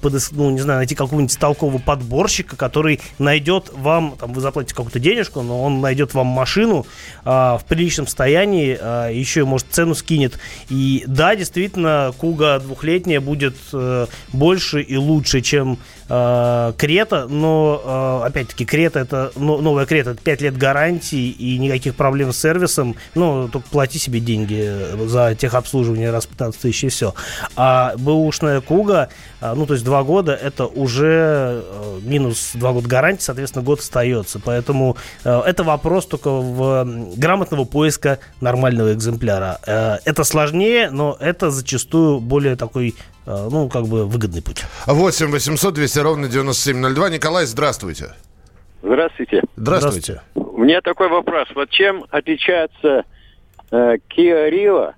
подыс... 0.00 0.30
ну, 0.32 0.50
не 0.50 0.60
знаю, 0.60 0.78
найти 0.78 0.94
какого-нибудь 0.94 1.38
толкового 1.38 1.78
подборщика, 1.78 2.56
который 2.56 3.00
найдет 3.18 3.70
вам, 3.72 4.16
там, 4.18 4.32
вы 4.32 4.40
заплатите 4.40 4.74
какую-то 4.74 4.98
денежку, 4.98 5.42
но 5.42 5.62
он 5.62 5.80
найдет 5.80 6.14
вам 6.14 6.26
машину 6.26 6.86
а, 7.24 7.58
в 7.58 7.64
приличном 7.64 8.06
состоянии, 8.06 8.76
а, 8.80 9.08
еще, 9.08 9.44
может, 9.44 9.68
цену 9.70 9.94
скинет. 9.94 10.38
И 10.68 11.04
да, 11.06 11.36
действительно, 11.36 12.12
Куга 12.18 12.58
двухлетняя 12.58 13.20
будет 13.20 13.56
а, 13.72 14.06
больше 14.32 14.82
и 14.82 14.96
лучше, 14.96 15.40
чем 15.40 15.78
а, 16.12 16.72
Крета, 16.72 17.26
но, 17.28 17.80
а, 17.84 18.24
опять-таки, 18.26 18.64
Крета 18.64 18.98
это, 18.98 19.30
новая 19.36 19.86
Крета, 19.86 20.10
это 20.10 20.22
5 20.22 20.40
лет 20.40 20.56
гарантии 20.56 21.30
и 21.30 21.56
никаких 21.58 21.94
проблем 21.94 22.32
с 22.32 22.38
сервисом, 22.38 22.96
ну, 23.14 23.48
только 23.48 23.68
плати 23.68 23.98
себе 23.98 24.18
деньги 24.18 25.06
за 25.06 25.36
техобслуживание 25.36 26.10
раз 26.10 26.26
15 26.26 26.60
тысяч 26.60 26.84
и 26.84 26.88
все. 26.88 27.14
А 27.54 27.94
бэушная 27.96 28.60
Куга, 28.60 29.08
а, 29.40 29.54
ну, 29.54 29.66
то 29.66 29.74
есть 29.74 29.84
два 29.84 30.02
года, 30.02 30.32
это 30.32 30.66
уже 30.66 31.62
э, 31.64 32.00
минус 32.02 32.50
два 32.54 32.72
года 32.72 32.88
гарантии, 32.88 33.22
соответственно, 33.22 33.64
год 33.64 33.78
остается. 33.78 34.40
Поэтому 34.40 34.96
э, 35.24 35.42
это 35.46 35.62
вопрос 35.62 36.06
только 36.06 36.30
в 36.30 37.14
грамотного 37.16 37.64
поиска 37.64 38.18
нормального 38.40 38.92
экземпляра. 38.92 39.60
Э, 39.64 39.98
это 40.04 40.24
сложнее, 40.24 40.90
но 40.90 41.16
это 41.20 41.50
зачастую 41.50 42.20
более 42.20 42.56
такой 42.56 42.96
ну, 43.26 43.68
как 43.68 43.86
бы 43.86 44.06
выгодный 44.06 44.42
путь. 44.42 44.64
8 44.86 45.30
800 45.30 45.74
200 45.74 45.98
ровно 45.98 46.28
9702. 46.28 47.10
Николай, 47.10 47.46
здравствуйте. 47.46 48.14
Здравствуйте. 48.82 49.42
Здравствуйте. 49.56 50.22
У 50.34 50.62
меня 50.62 50.80
такой 50.80 51.08
вопрос. 51.08 51.48
Вот 51.54 51.70
чем 51.70 52.04
отличается 52.10 53.04
э, 53.70 53.96
Kia 54.08 54.50
Rio 54.50 54.92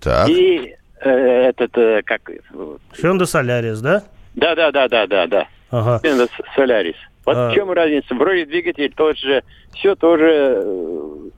так. 0.00 0.28
и 0.28 0.74
э, 1.00 1.10
этот, 1.10 1.76
э, 1.76 2.02
как... 2.04 2.30
Hyundai 2.30 3.24
Solaris, 3.24 3.80
да? 3.80 4.04
Да, 4.34 4.54
да, 4.54 4.70
да, 4.70 4.88
да, 4.88 5.06
да, 5.06 5.26
да. 5.26 5.48
Ага. 5.70 6.00
Hyundai 6.06 6.30
Solaris. 6.56 6.96
Вот 7.24 7.36
а... 7.36 7.50
в 7.50 7.54
чем 7.54 7.70
разница? 7.72 8.14
Вроде 8.14 8.46
двигатель 8.46 8.92
тот 8.94 9.18
же, 9.18 9.42
все 9.74 9.94
тоже... 9.94 11.32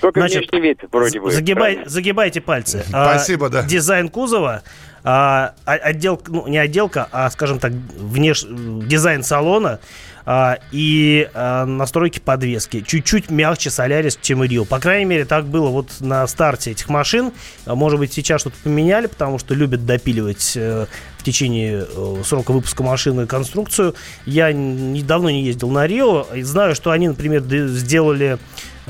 Только 0.00 0.20
Значит, 0.20 0.50
внешний 0.50 0.60
вид 0.60 0.80
вроде 0.90 1.20
бы. 1.20 1.30
Загибай, 1.30 1.80
загибайте 1.84 2.40
пальцы. 2.40 2.84
Спасибо, 2.88 3.46
а, 3.46 3.50
да. 3.50 3.62
Дизайн 3.64 4.08
кузова, 4.08 4.62
а, 5.02 5.54
отделка, 5.64 6.30
ну 6.30 6.46
не 6.46 6.58
отделка, 6.58 7.08
а, 7.12 7.30
скажем 7.30 7.58
так, 7.58 7.72
внеш... 7.72 8.44
дизайн 8.44 9.22
салона 9.22 9.80
а, 10.26 10.58
и 10.70 11.28
а, 11.34 11.64
настройки 11.64 12.18
подвески. 12.18 12.84
Чуть-чуть 12.86 13.30
мягче 13.30 13.70
Солярис, 13.70 14.18
чем 14.20 14.42
Rio. 14.42 14.64
По 14.64 14.78
крайней 14.78 15.06
мере, 15.06 15.24
так 15.24 15.46
было 15.46 15.68
вот 15.68 15.88
на 16.00 16.26
старте 16.26 16.72
этих 16.72 16.88
машин. 16.88 17.32
А, 17.66 17.74
может 17.74 17.98
быть, 17.98 18.12
сейчас 18.12 18.42
что-то 18.42 18.56
поменяли, 18.62 19.06
потому 19.06 19.38
что 19.38 19.54
любят 19.54 19.86
допиливать 19.86 20.52
э, 20.56 20.86
в 21.18 21.24
течение 21.24 21.86
э, 21.88 22.22
срока 22.24 22.52
выпуска 22.52 22.82
машины 22.82 23.26
конструкцию. 23.26 23.94
Я 24.26 24.52
давно 24.52 25.30
не 25.30 25.42
ездил 25.42 25.70
на 25.70 25.86
Рио. 25.86 26.26
Знаю, 26.42 26.74
что 26.74 26.90
они, 26.90 27.08
например, 27.08 27.42
сделали 27.42 28.38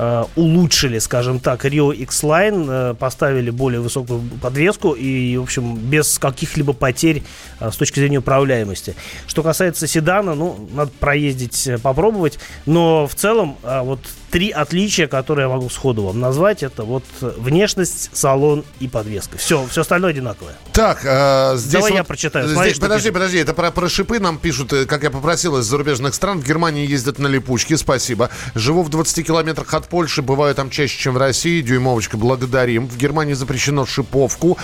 э, 0.01 0.25
улучшили, 0.35 0.99
скажем 0.99 1.39
так, 1.39 1.63
Rio 1.65 1.95
X-Line, 1.95 2.95
поставили 2.95 3.51
более 3.51 3.81
высокую 3.81 4.21
подвеску 4.41 4.93
и, 4.93 5.37
в 5.37 5.43
общем, 5.43 5.75
без 5.77 6.17
каких-либо 6.17 6.73
потерь 6.73 7.23
с 7.59 7.75
точки 7.75 7.99
зрения 7.99 8.17
управляемости. 8.17 8.95
Что 9.27 9.43
касается 9.43 9.87
седана, 9.87 10.33
ну, 10.33 10.67
надо 10.73 10.91
проездить 10.99 11.67
э, 11.67 11.77
попробовать. 11.77 12.39
Но 12.65 13.07
в 13.07 13.15
целом 13.15 13.57
а, 13.63 13.83
вот 13.83 13.99
три 14.31 14.49
отличия, 14.49 15.07
которые 15.07 15.47
я 15.47 15.49
могу 15.49 15.69
сходу 15.69 16.03
вам 16.03 16.19
назвать, 16.19 16.63
это 16.63 16.83
вот 16.83 17.03
внешность, 17.19 18.09
салон 18.13 18.63
и 18.79 18.87
подвеска. 18.87 19.37
Все, 19.37 19.67
все 19.67 19.81
остальное 19.81 20.11
одинаковое. 20.11 20.55
Так, 20.71 21.01
э, 21.03 21.57
здесь 21.57 21.73
Давай 21.73 21.91
вот, 21.91 21.97
я 21.97 22.03
прочитаю. 22.03 22.45
Здесь, 22.45 22.55
Смотри, 22.55 22.73
подожди, 22.75 23.01
пишет. 23.03 23.13
подожди, 23.13 23.37
это 23.39 23.53
про, 23.53 23.71
про 23.71 23.89
шипы 23.89 24.19
нам 24.19 24.37
пишут, 24.37 24.71
э, 24.73 24.85
как 24.85 25.03
я 25.03 25.11
попросил, 25.11 25.57
из 25.57 25.65
зарубежных 25.65 26.15
стран. 26.15 26.39
В 26.39 26.47
Германии 26.47 26.87
ездят 26.87 27.19
на 27.19 27.27
липучке, 27.27 27.77
спасибо. 27.77 28.29
Живу 28.55 28.83
в 28.83 28.89
20 28.89 29.27
километрах 29.27 29.73
от 29.73 29.87
Польши, 29.87 30.21
бываю 30.21 30.55
там 30.55 30.69
чаще, 30.69 30.97
чем 30.97 31.13
в 31.15 31.17
России. 31.17 31.61
Дюймовочка, 31.61 32.17
благодарим. 32.17 32.87
В 32.87 32.97
Германии 32.97 33.33
запрещено 33.33 33.85
шиповку. 33.85 34.57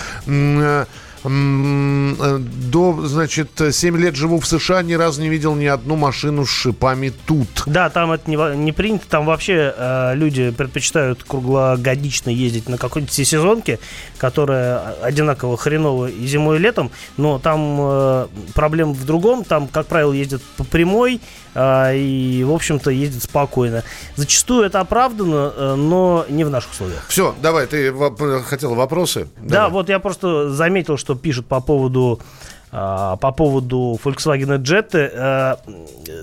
Э, 1.24 2.38
до, 2.38 3.06
значит, 3.06 3.50
7 3.70 3.96
лет 3.96 4.16
живу 4.16 4.38
в 4.40 4.46
США, 4.46 4.82
ни 4.82 4.94
разу 4.94 5.20
не 5.20 5.28
видел 5.28 5.54
ни 5.54 5.66
одну 5.66 5.96
машину 5.96 6.46
с 6.46 6.50
шипами 6.50 7.12
тут. 7.26 7.48
Да, 7.66 7.90
там 7.90 8.12
это 8.12 8.30
не, 8.30 8.36
не 8.56 8.72
принято, 8.72 9.06
там 9.08 9.26
вообще 9.26 9.74
э, 9.76 10.14
люди 10.14 10.50
предпочитают 10.50 11.24
круглогодично 11.24 12.30
ездить 12.30 12.68
на 12.68 12.78
какой-нибудь 12.78 13.12
сезонке, 13.12 13.78
которая 14.18 14.94
одинаково 15.02 15.56
хреновая 15.56 16.10
и 16.10 16.26
зимой, 16.26 16.56
и 16.56 16.60
летом, 16.60 16.90
но 17.16 17.38
там 17.38 17.78
э, 17.80 18.26
проблема 18.54 18.92
в 18.92 19.04
другом, 19.04 19.44
там, 19.44 19.68
как 19.68 19.86
правило, 19.86 20.12
ездят 20.12 20.42
по 20.56 20.64
прямой, 20.64 21.20
и, 21.94 22.44
в 22.44 22.52
общем-то, 22.52 22.90
ездят 22.90 23.24
спокойно. 23.24 23.82
Зачастую 24.16 24.64
это 24.64 24.80
оправдано, 24.80 25.52
э, 25.56 25.74
но 25.74 26.24
не 26.28 26.44
в 26.44 26.50
наших 26.50 26.72
условиях. 26.72 27.04
Все, 27.08 27.34
давай, 27.42 27.66
ты 27.66 27.92
хотел 28.44 28.74
вопросы? 28.74 29.28
Да, 29.40 29.48
давай. 29.48 29.70
вот 29.72 29.88
я 29.88 29.98
просто 29.98 30.50
заметил, 30.50 30.96
что 30.96 31.14
пишут 31.14 31.46
по 31.46 31.60
поводу 31.60 32.20
а, 32.20 32.24
по 32.70 33.32
поводу 33.36 33.98
Volkswagen 34.04 34.58
Jetta. 34.58 35.10
А, 35.14 35.58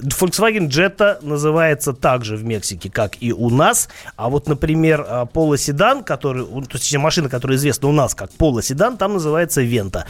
Volkswagen 0.04 0.68
Jetta 0.68 1.18
называется 1.25 1.94
также 1.94 2.36
в 2.36 2.44
Мексике, 2.44 2.90
как 2.90 3.22
и 3.22 3.34
у 3.34 3.50
нас. 3.50 3.90
А 4.16 4.30
вот, 4.30 4.48
например, 4.48 5.02
Polo 5.34 5.56
Sedan, 5.56 6.04
который, 6.04 6.46
то 6.46 6.68
есть 6.74 6.96
машина, 6.98 7.30
которая 7.30 7.58
известна 7.58 7.90
у 7.90 7.92
нас 7.92 8.14
как 8.14 8.30
Polo 8.32 8.60
Sedan, 8.60 8.98
там 8.98 9.14
называется 9.14 9.64
Venta. 9.64 10.04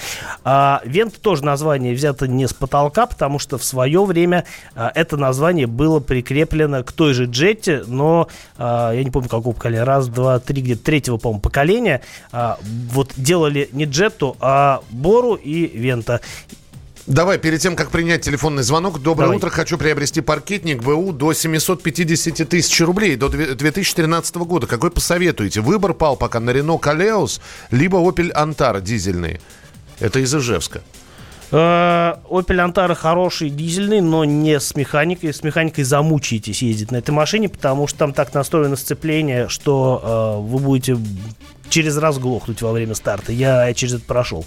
Venta 0.44 1.20
тоже 1.22 1.44
название 1.46 1.94
взято 1.94 2.28
не 2.28 2.48
с 2.48 2.54
потолка, 2.54 3.06
потому 3.06 3.40
что 3.40 3.58
в 3.58 3.64
свое 3.64 4.04
время 4.04 4.46
это 4.76 5.18
название 5.18 5.68
было 5.68 6.00
прикреплено 6.00 6.84
к 6.84 6.92
той 6.92 7.14
же 7.14 7.28
Jetta, 7.28 7.86
но 7.88 8.28
я 8.58 9.04
не 9.04 9.12
помню 9.12 9.30
какого 9.30 9.54
поколения, 9.54 9.84
раз, 9.84 10.08
два, 10.08 10.40
три, 10.40 10.62
где-то 10.62 10.84
третьего, 10.84 11.18
по-моему, 11.18 11.42
поколения. 11.42 12.02
Вот 12.32 13.14
делали 13.16 13.70
не 13.72 13.86
Jetta, 13.86 14.36
а 14.40 14.82
Бору 14.90 15.36
и 15.36 15.68
Вента. 15.68 16.22
Давай, 17.08 17.38
перед 17.38 17.60
тем, 17.60 17.76
как 17.76 17.92
принять 17.92 18.22
телефонный 18.22 18.64
звонок, 18.64 19.00
доброе 19.00 19.26
Давай. 19.26 19.38
утро. 19.38 19.50
Хочу 19.52 19.78
приобрести 19.78 20.22
паркетник 20.22 20.82
БУ 20.82 21.14
до 21.14 21.34
750 21.34 22.50
тысяч 22.50 22.82
рублей 22.82 23.16
до 23.16 23.30
2013 23.30 24.36
года. 24.38 24.66
Какой 24.66 24.90
посоветуете? 24.90 25.62
Выбор 25.62 25.94
пал 25.94 26.16
пока 26.16 26.40
на 26.40 26.50
Рено 26.50 26.80
Калеус, 26.80 27.42
либо 27.70 27.98
Opel 28.00 28.32
Антара 28.32 28.82
дизельные. 28.82 29.40
Это 30.00 30.20
из 30.20 30.34
Ижевска. 30.34 30.82
Э, 31.52 32.16
Opel 32.28 32.58
Антара 32.60 32.96
хороший 32.96 33.52
дизельный, 33.52 34.02
но 34.02 34.26
не 34.26 34.60
с 34.60 34.76
механикой. 34.76 35.32
С 35.32 35.44
механикой 35.44 35.84
замучаетесь 35.84 36.64
ездить 36.64 36.92
на 36.92 36.98
этой 36.98 37.12
машине, 37.12 37.50
потому 37.50 37.88
что 37.88 38.00
там 38.00 38.14
так 38.14 38.34
настроено 38.34 38.76
сцепление, 38.76 39.48
что 39.48 40.42
э, 40.42 40.50
вы 40.50 40.58
будете 40.58 40.98
через 41.70 41.98
раз 41.98 42.18
глохнуть 42.20 42.62
во 42.62 42.72
время 42.72 42.96
старта. 42.96 43.32
Я 43.32 43.74
через 43.74 43.96
это 43.96 44.06
прошел. 44.06 44.46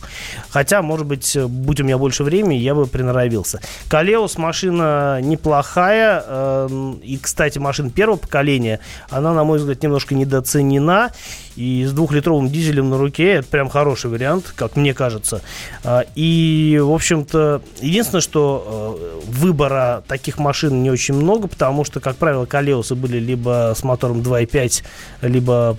Хотя, 0.50 0.82
может 0.82 1.06
быть, 1.06 1.36
будь 1.36 1.80
у 1.80 1.84
меня 1.84 1.98
больше 1.98 2.24
времени, 2.24 2.54
я 2.54 2.74
бы 2.74 2.86
приноровился. 2.86 3.60
Калеус 3.88 4.38
машина 4.38 5.20
неплохая. 5.22 6.22
Э, 6.26 6.94
и, 7.02 7.18
кстати, 7.18 7.58
машина 7.58 7.90
первого 7.90 8.16
поколения, 8.16 8.80
она, 9.10 9.32
на 9.32 9.44
мой 9.44 9.58
взгляд, 9.58 9.82
немножко 9.82 10.14
недооценена. 10.14 11.10
И 11.58 11.84
с 11.84 11.92
двухлитровым 11.92 12.48
дизелем 12.50 12.88
на 12.88 12.98
руке 12.98 13.32
это 13.32 13.48
прям 13.48 13.68
хороший 13.68 14.10
вариант, 14.10 14.52
как 14.54 14.76
мне 14.76 14.94
кажется. 14.94 15.42
А, 15.82 16.04
и, 16.14 16.78
в 16.80 16.92
общем-то, 16.92 17.62
единственное, 17.80 18.20
что 18.22 18.96
э, 18.96 19.20
выбора 19.26 20.04
таких 20.06 20.38
машин 20.38 20.84
не 20.84 20.90
очень 20.92 21.14
много, 21.14 21.48
потому 21.48 21.84
что, 21.84 21.98
как 21.98 22.14
правило, 22.14 22.46
Калеусы 22.46 22.94
были 22.94 23.18
либо 23.18 23.74
с 23.76 23.82
мотором 23.82 24.20
2.5, 24.20 24.84
либо, 25.22 25.76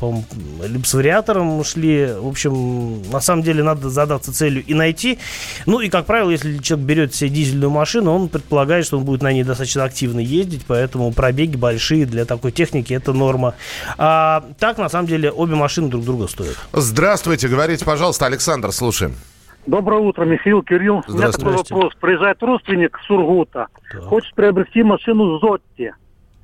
либо 0.68 0.86
с 0.86 0.94
вариатором 0.94 1.29
шли. 1.64 2.14
В 2.20 2.28
общем, 2.28 3.02
на 3.12 3.20
самом 3.20 3.44
деле 3.44 3.64
надо 3.64 3.90
задаться 3.90 4.34
целью 4.34 4.64
и 4.66 4.74
найти. 4.74 5.20
Ну 5.66 5.80
и, 5.80 5.90
как 5.90 6.06
правило, 6.06 6.30
если 6.30 6.58
человек 6.58 6.88
берет 6.88 7.16
себе 7.16 7.30
дизельную 7.30 7.70
машину, 7.70 8.12
он 8.12 8.30
предполагает, 8.30 8.86
что 8.86 8.98
он 8.98 9.06
будет 9.06 9.22
на 9.22 9.32
ней 9.32 9.44
достаточно 9.44 9.84
активно 9.84 10.20
ездить, 10.20 10.66
поэтому 10.68 11.12
пробеги 11.12 11.56
большие 11.56 12.06
для 12.06 12.26
такой 12.26 12.52
техники 12.52 12.94
это 12.94 13.14
норма. 13.14 13.56
А 13.98 14.44
так, 14.60 14.78
на 14.78 14.90
самом 14.90 15.08
деле, 15.08 15.32
обе 15.32 15.56
машины 15.56 15.90
друг 15.90 16.04
друга 16.04 16.28
стоят. 16.28 16.56
Здравствуйте, 16.74 17.48
говорите, 17.48 17.86
пожалуйста, 17.86 18.26
Александр, 18.26 18.72
слушаем. 18.72 19.16
Доброе 19.66 20.02
утро, 20.02 20.26
Михаил, 20.26 20.64
Кирилл. 20.64 21.04
У 21.08 21.12
меня 21.12 21.32
такой 21.32 21.54
вопрос. 21.54 21.94
Приезжает 22.00 22.42
родственник 22.42 22.98
Сургута, 23.06 23.68
так. 23.92 24.04
хочет 24.04 24.34
приобрести 24.34 24.84
машину 24.84 25.40
Зотти. 25.40 25.92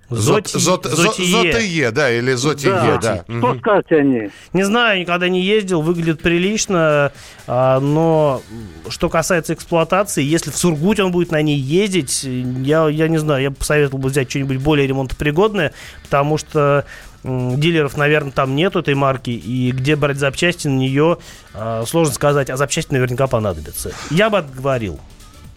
Зоти, 0.09 0.57
Зот, 0.57 0.85
Зотие. 0.85 1.53
Зотие, 1.53 1.91
да, 1.91 2.11
или 2.11 2.33
Зотие, 2.33 2.71
да. 2.71 2.97
да. 2.97 3.23
Что 3.23 3.51
угу. 3.51 3.59
скажете 3.59 3.95
о 3.95 4.03
ней? 4.03 4.29
Не 4.53 4.63
знаю, 4.63 4.99
никогда 4.99 5.29
не 5.29 5.41
ездил, 5.41 5.81
выглядит 5.81 6.21
прилично, 6.21 7.11
а, 7.47 7.79
но 7.79 8.41
что 8.89 9.09
касается 9.09 9.53
эксплуатации, 9.53 10.23
если 10.23 10.51
в 10.51 10.57
Сургуте 10.57 11.03
он 11.03 11.11
будет 11.11 11.31
на 11.31 11.41
ней 11.41 11.57
ездить, 11.57 12.23
я, 12.23 12.87
я 12.87 13.07
не 13.07 13.17
знаю, 13.17 13.41
я 13.41 13.49
бы 13.49 13.55
посоветовал 13.55 13.99
бы 13.99 14.09
взять 14.09 14.29
что-нибудь 14.29 14.57
более 14.57 14.87
ремонтопригодное, 14.87 15.73
потому 16.03 16.37
что 16.37 16.85
дилеров, 17.23 17.97
наверное, 17.97 18.31
там 18.31 18.55
нет 18.55 18.75
этой 18.75 18.93
марки, 18.93 19.31
и 19.31 19.71
где 19.71 19.95
брать 19.95 20.17
запчасти 20.17 20.67
на 20.67 20.77
нее, 20.77 21.17
а, 21.53 21.83
сложно 21.87 22.13
сказать, 22.13 22.49
а 22.51 22.57
запчасти 22.57 22.93
наверняка 22.93 23.25
понадобятся. 23.27 23.91
Я 24.11 24.29
бы 24.29 24.37
отговорил. 24.37 24.99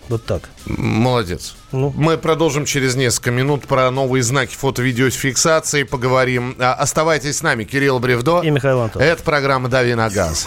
Вот 0.08 0.24
так. 0.24 0.48
Молодец. 0.66 1.54
Ну. 1.72 1.92
Мы 1.94 2.16
продолжим 2.16 2.64
через 2.64 2.96
несколько 2.96 3.30
минут 3.30 3.66
про 3.66 3.90
новые 3.90 4.22
знаки 4.22 4.54
фото-видеофиксации 4.54 5.82
поговорим. 5.82 6.56
А, 6.58 6.74
оставайтесь 6.74 7.36
с 7.36 7.42
нами, 7.42 7.64
Кирилл 7.64 7.98
Бревдо. 7.98 8.40
И 8.42 8.50
Михаил 8.50 8.80
Антон. 8.80 9.02
Это 9.02 9.22
программа 9.22 9.68
«Дави 9.68 9.94
на 9.94 10.08
газ». 10.08 10.46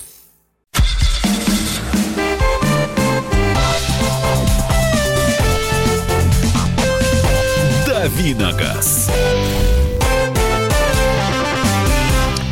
Давиногаз. 8.01 9.11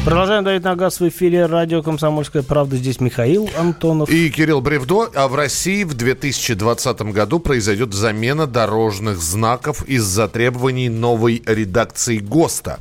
Продолжаем 0.10 0.44
давить 0.44 0.64
на 0.64 0.76
газ 0.76 1.00
в 1.00 1.08
эфире 1.08 1.46
радио 1.46 1.84
«Комсомольская 1.84 2.42
правда». 2.42 2.78
Здесь 2.78 3.00
Михаил 3.00 3.48
Антонов. 3.56 4.10
И 4.10 4.32
Кирилл 4.32 4.60
Бревдо. 4.60 5.08
А 5.14 5.28
в 5.28 5.36
России 5.36 5.84
в 5.84 5.94
2020 5.94 7.02
году 7.14 7.38
произойдет 7.38 7.94
замена 7.94 8.48
дорожных 8.48 9.20
знаков 9.20 9.88
из-за 9.88 10.28
требований 10.28 10.90
новой 10.90 11.44
редакции 11.46 12.18
ГОСТа. 12.18 12.80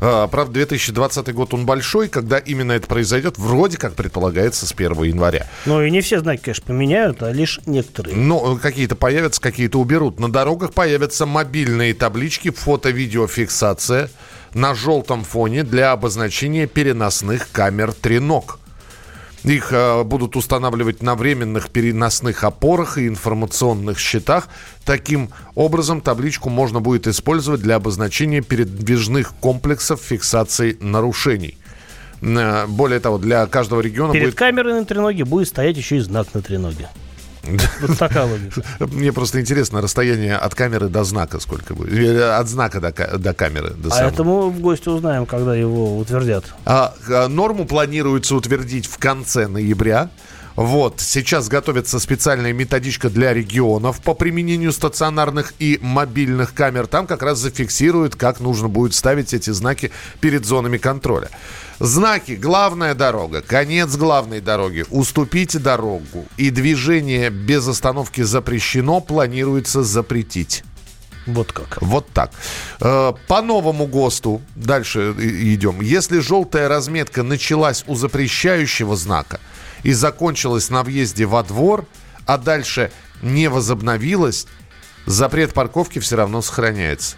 А, 0.00 0.26
правда, 0.26 0.54
2020 0.54 1.32
год 1.32 1.54
он 1.54 1.64
большой, 1.64 2.08
когда 2.08 2.38
именно 2.38 2.72
это 2.72 2.88
произойдет, 2.88 3.38
вроде 3.38 3.76
как 3.76 3.94
предполагается 3.94 4.66
с 4.66 4.72
1 4.72 5.00
января. 5.04 5.46
Ну 5.66 5.80
и 5.80 5.92
не 5.92 6.00
все 6.00 6.18
знаки, 6.18 6.42
конечно, 6.42 6.64
поменяют, 6.66 7.22
а 7.22 7.30
лишь 7.30 7.60
некоторые. 7.66 8.16
Ну, 8.16 8.58
какие-то 8.60 8.96
появятся, 8.96 9.40
какие-то 9.40 9.78
уберут. 9.78 10.18
На 10.18 10.28
дорогах 10.28 10.72
появятся 10.72 11.24
мобильные 11.24 11.94
таблички, 11.94 12.50
фото-видеофиксация 12.50 14.10
на 14.54 14.74
желтом 14.74 15.24
фоне 15.24 15.64
для 15.64 15.92
обозначения 15.92 16.66
переносных 16.66 17.50
камер 17.50 17.92
«Тренок». 17.92 18.58
Их 19.44 19.72
э, 19.72 20.02
будут 20.04 20.36
устанавливать 20.36 21.02
на 21.02 21.14
временных 21.16 21.68
переносных 21.68 22.44
опорах 22.44 22.96
и 22.96 23.06
информационных 23.06 23.98
щитах. 23.98 24.48
Таким 24.86 25.28
образом, 25.54 26.00
табличку 26.00 26.48
можно 26.48 26.80
будет 26.80 27.06
использовать 27.06 27.60
для 27.60 27.74
обозначения 27.74 28.40
передвижных 28.40 29.34
комплексов 29.40 30.00
фиксации 30.00 30.78
нарушений. 30.80 31.58
Э, 32.22 32.66
более 32.66 33.00
того, 33.00 33.18
для 33.18 33.44
каждого 33.46 33.82
региона 33.82 34.14
Перед 34.14 34.28
будет... 34.28 34.38
камерой 34.38 34.80
на 34.80 34.86
треноге 34.86 35.26
будет 35.26 35.48
стоять 35.48 35.76
еще 35.76 35.98
и 35.98 36.00
знак 36.00 36.32
на 36.32 36.40
треноге. 36.40 36.88
Вот 37.80 37.98
такая 37.98 38.24
логика. 38.24 38.62
Мне 38.80 39.12
просто 39.12 39.40
интересно 39.40 39.80
расстояние 39.80 40.36
от 40.36 40.54
камеры 40.54 40.88
до 40.88 41.04
знака 41.04 41.40
сколько 41.40 41.74
будет. 41.74 42.20
От 42.20 42.48
знака 42.48 42.80
до, 42.80 43.18
до 43.18 43.34
камеры. 43.34 43.70
До 43.70 43.88
а 43.88 43.92
самого. 43.92 44.10
это 44.10 44.24
мы 44.24 44.50
в 44.50 44.60
гости 44.60 44.88
узнаем, 44.88 45.26
когда 45.26 45.54
его 45.54 45.98
утвердят. 45.98 46.44
А, 46.64 46.94
а, 47.08 47.28
норму 47.28 47.64
планируется 47.66 48.34
утвердить 48.34 48.86
в 48.86 48.98
конце 48.98 49.46
ноября. 49.46 50.10
Вот, 50.56 51.00
сейчас 51.00 51.48
готовится 51.48 51.98
специальная 51.98 52.52
методичка 52.52 53.10
для 53.10 53.34
регионов 53.34 54.00
по 54.00 54.14
применению 54.14 54.72
стационарных 54.72 55.52
и 55.58 55.78
мобильных 55.82 56.54
камер. 56.54 56.86
Там 56.86 57.06
как 57.08 57.22
раз 57.22 57.38
зафиксируют, 57.38 58.14
как 58.14 58.38
нужно 58.38 58.68
будет 58.68 58.94
ставить 58.94 59.34
эти 59.34 59.50
знаки 59.50 59.90
перед 60.20 60.44
зонами 60.44 60.78
контроля. 60.78 61.28
Знаки 61.80 62.32
«Главная 62.32 62.94
дорога», 62.94 63.42
«Конец 63.42 63.96
главной 63.96 64.40
дороги», 64.40 64.84
«Уступите 64.90 65.58
дорогу» 65.58 66.26
и 66.36 66.50
«Движение 66.50 67.30
без 67.30 67.66
остановки 67.66 68.22
запрещено» 68.22 69.00
планируется 69.00 69.82
запретить. 69.82 70.62
Вот 71.26 71.52
как. 71.52 71.80
Вот 71.80 72.06
так. 72.10 72.30
Э, 72.80 73.12
по 73.26 73.42
новому 73.42 73.86
ГОСТу, 73.86 74.42
дальше 74.54 75.14
идем. 75.18 75.80
Если 75.80 76.20
желтая 76.20 76.68
разметка 76.68 77.22
началась 77.22 77.82
у 77.86 77.94
запрещающего 77.94 78.94
знака 78.94 79.40
и 79.84 79.92
закончилась 79.92 80.70
на 80.70 80.82
въезде 80.82 81.26
во 81.26 81.44
двор, 81.44 81.86
а 82.26 82.38
дальше 82.38 82.90
не 83.22 83.48
возобновилась, 83.48 84.46
запрет 85.06 85.54
парковки 85.54 86.00
все 86.00 86.16
равно 86.16 86.42
сохраняется. 86.42 87.16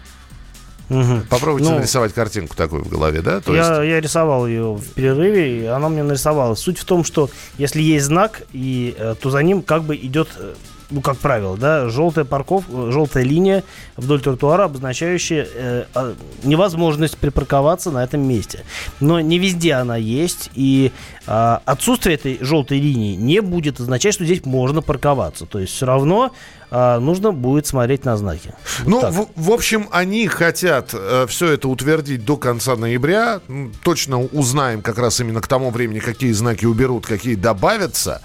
Угу. 0.89 1.23
Попробуйте 1.29 1.69
ну, 1.69 1.75
нарисовать 1.75 2.13
картинку 2.13 2.55
такую 2.55 2.83
в 2.83 2.89
голове, 2.89 3.21
да? 3.21 3.41
То 3.41 3.53
я, 3.53 3.81
есть... 3.81 3.89
я 3.91 3.99
рисовал 3.99 4.47
ее 4.47 4.75
в 4.75 4.93
перерыве, 4.93 5.63
и 5.63 5.65
она 5.65 5.89
мне 5.89 6.03
нарисовала. 6.03 6.55
Суть 6.55 6.77
в 6.77 6.85
том, 6.85 7.03
что 7.03 7.29
если 7.57 7.81
есть 7.81 8.05
знак, 8.05 8.43
и, 8.53 8.95
э, 8.97 9.15
то 9.19 9.29
за 9.29 9.43
ним 9.43 9.63
как 9.63 9.83
бы 9.83 9.97
идет 9.97 10.29
э, 10.37 10.53
ну, 10.89 11.01
как 11.01 11.17
правило, 11.17 11.57
да, 11.57 11.89
желтая 11.89 12.25
парковка, 12.25 12.91
желтая 12.91 13.23
линия 13.23 13.63
вдоль 13.97 14.21
тротуара, 14.21 14.65
обозначающая 14.65 15.47
э, 15.53 15.85
а, 15.93 16.15
невозможность 16.43 17.17
припарковаться 17.17 17.91
на 17.91 18.03
этом 18.03 18.21
месте. 18.21 18.63
Но 18.99 19.19
не 19.19 19.37
везде 19.37 19.73
она 19.73 19.97
есть, 19.97 20.49
и 20.53 20.91
э, 21.25 21.57
отсутствие 21.65 22.15
этой 22.15 22.37
желтой 22.41 22.79
линии 22.79 23.15
не 23.15 23.41
будет 23.41 23.79
означать, 23.79 24.13
что 24.13 24.25
здесь 24.25 24.45
можно 24.45 24.81
парковаться. 24.81 25.45
То 25.45 25.59
есть 25.59 25.73
все 25.73 25.85
равно 25.85 26.31
э, 26.71 26.99
нужно 26.99 27.31
будет 27.31 27.67
смотреть 27.67 28.05
на 28.05 28.17
знаки. 28.17 28.53
Вот 28.83 28.87
ну, 28.87 29.11
в, 29.11 29.27
в 29.35 29.51
общем, 29.51 29.87
они 29.91 30.27
хотят 30.27 30.91
э, 30.93 31.25
все 31.27 31.51
это 31.51 31.67
утвердить 31.67 32.25
до 32.25 32.37
конца 32.37 32.75
ноября. 32.75 33.41
Точно 33.83 34.21
узнаем 34.21 34.81
как 34.81 34.97
раз 34.97 35.19
именно 35.19 35.41
к 35.41 35.47
тому 35.47 35.71
времени, 35.71 35.99
какие 35.99 36.31
знаки 36.31 36.65
уберут, 36.65 37.05
какие 37.05 37.35
добавятся. 37.35 38.21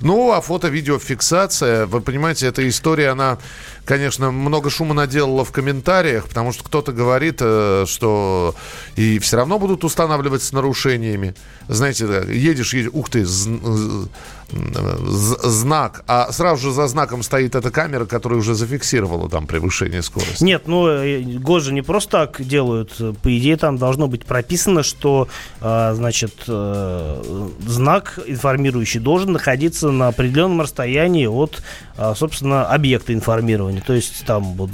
Ну, 0.00 0.32
а 0.32 0.40
фото-видеофиксация, 0.40 1.86
вы 1.86 2.00
понимаете, 2.00 2.46
эта 2.46 2.68
история, 2.68 3.10
она, 3.10 3.38
конечно, 3.86 4.30
много 4.30 4.68
шума 4.68 4.94
наделала 4.94 5.44
в 5.44 5.52
комментариях, 5.52 6.28
потому 6.28 6.52
что 6.52 6.64
кто-то 6.64 6.92
говорит, 6.92 7.38
э, 7.40 7.84
что 7.86 8.54
и 8.96 9.18
все 9.18 9.36
равно 9.36 9.58
будут 9.58 9.84
устанавливать 9.84 10.42
с 10.42 10.52
нарушениями. 10.52 11.34
Знаете, 11.68 12.04
едешь, 12.28 12.74
едешь 12.74 12.90
ух 12.92 13.08
ты, 13.08 13.24
знак, 15.42 16.04
а 16.06 16.30
сразу 16.32 16.68
же 16.68 16.72
за 16.72 16.86
знаком 16.86 17.22
стоит 17.22 17.54
эта 17.54 17.70
камера, 17.70 18.06
которая 18.06 18.38
уже 18.38 18.54
зафиксировала 18.54 19.28
там 19.28 19.46
превышение 19.46 20.02
скорости. 20.02 20.44
Нет, 20.44 20.64
ну, 20.66 20.86
э, 20.86 21.20
ГОС 21.20 21.64
же 21.64 21.72
не 21.72 21.82
просто 21.82 22.26
так 22.26 22.46
делают. 22.46 22.92
По 23.22 23.38
идее, 23.38 23.56
там 23.56 23.76
должно 23.76 24.06
быть 24.06 24.24
прописано, 24.24 24.82
что, 24.82 25.28
а, 25.60 25.94
значит, 25.94 26.44
э, 26.46 27.48
знак 27.66 28.20
информирующий 28.26 29.00
должен 29.00 29.32
находиться 29.32 29.90
на 29.90 30.08
определенном 30.08 30.60
расстоянии 30.60 31.26
от, 31.26 31.62
собственно, 32.14 32.66
объекта 32.66 33.12
информирования. 33.12 33.75
То 33.80 33.92
есть 33.92 34.24
там 34.24 34.54
вот 34.54 34.70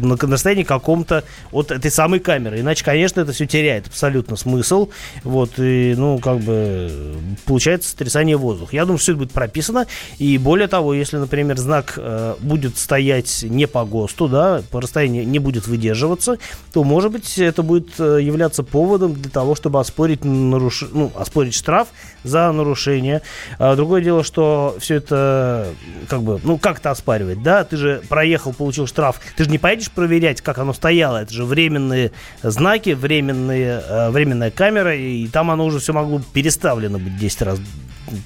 на 0.00 0.16
расстоянии 0.16 0.62
каком-то 0.64 1.24
от 1.50 1.70
этой 1.70 1.90
самой 1.90 2.20
камеры. 2.20 2.60
Иначе, 2.60 2.84
конечно, 2.84 3.20
это 3.20 3.32
все 3.32 3.46
теряет 3.46 3.86
абсолютно 3.86 4.36
смысл. 4.36 4.90
Вот, 5.24 5.58
и, 5.58 5.94
ну, 5.96 6.18
как 6.18 6.40
бы, 6.40 7.16
получается 7.44 7.90
сотрясание 7.90 8.36
воздуха. 8.36 8.74
Я 8.74 8.84
думаю, 8.84 8.98
что 8.98 9.12
это 9.12 9.18
будет 9.18 9.32
прописано. 9.32 9.86
И 10.18 10.38
более 10.38 10.68
того, 10.68 10.94
если, 10.94 11.18
например, 11.18 11.58
знак 11.58 11.94
э, 11.96 12.34
будет 12.40 12.78
стоять 12.78 13.44
не 13.48 13.66
по 13.66 13.84
ГОСТу, 13.84 14.28
да, 14.28 14.62
по 14.70 14.80
расстоянию 14.80 15.26
не 15.26 15.38
будет 15.38 15.66
выдерживаться, 15.66 16.38
то, 16.72 16.84
может 16.84 17.12
быть, 17.12 17.38
это 17.38 17.62
будет 17.62 17.98
э, 17.98 18.18
являться 18.20 18.62
поводом 18.62 19.14
для 19.14 19.30
того, 19.30 19.54
чтобы 19.54 19.80
оспорить, 19.80 20.24
наруш... 20.24 20.84
ну, 20.92 21.12
оспорить 21.14 21.54
штраф 21.54 21.88
за 22.24 22.50
нарушение. 22.52 23.22
А 23.58 23.76
другое 23.76 24.02
дело, 24.02 24.24
что 24.24 24.76
все 24.78 24.96
это, 24.96 25.68
как 26.08 26.22
бы, 26.22 26.40
ну, 26.42 26.58
как 26.58 26.78
это 26.78 26.90
оспаривать, 26.90 27.42
да? 27.42 27.64
Ты 27.64 27.76
же 27.76 28.02
проехал, 28.08 28.41
получил 28.50 28.86
штраф, 28.86 29.20
ты 29.36 29.44
же 29.44 29.50
не 29.50 29.58
поедешь 29.58 29.90
проверять, 29.90 30.40
как 30.40 30.58
оно 30.58 30.72
стояло. 30.72 31.22
Это 31.22 31.32
же 31.32 31.44
временные 31.44 32.10
знаки, 32.42 32.90
временные, 32.90 33.82
э, 33.86 34.10
временная 34.10 34.50
камера, 34.50 34.94
и 34.94 35.28
там 35.28 35.50
оно 35.50 35.64
уже 35.64 35.78
все 35.78 35.92
могло 35.92 36.20
переставлено 36.32 36.98
быть 36.98 37.16
10 37.16 37.42
раз 37.42 37.60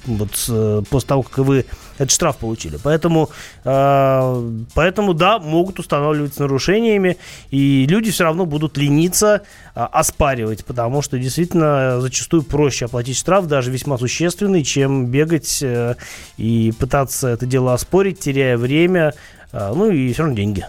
вот 0.05 0.45
э, 0.49 0.81
после 0.89 1.07
того, 1.07 1.23
как 1.23 1.37
вы 1.39 1.65
этот 1.97 2.11
штраф 2.11 2.37
получили. 2.37 2.77
Поэтому, 2.81 3.29
э, 3.63 4.51
поэтому 4.73 5.13
да, 5.13 5.39
могут 5.39 5.79
устанавливать 5.79 6.35
с 6.35 6.39
нарушениями, 6.39 7.17
и 7.49 7.85
люди 7.87 8.11
все 8.11 8.25
равно 8.25 8.45
будут 8.45 8.77
лениться, 8.77 9.43
э, 9.75 9.79
оспаривать, 9.79 10.65
потому 10.65 11.01
что 11.01 11.17
действительно 11.17 11.99
зачастую 12.01 12.43
проще 12.43 12.85
оплатить 12.85 13.17
штраф, 13.17 13.47
даже 13.47 13.71
весьма 13.71 13.97
существенный, 13.97 14.63
чем 14.63 15.07
бегать 15.07 15.59
э, 15.61 15.95
и 16.37 16.73
пытаться 16.79 17.29
это 17.29 17.45
дело 17.45 17.73
оспорить, 17.73 18.19
теряя 18.19 18.57
время, 18.57 19.13
ну 19.53 19.89
и 19.89 20.13
все 20.13 20.23
равно 20.23 20.35
деньги. 20.35 20.65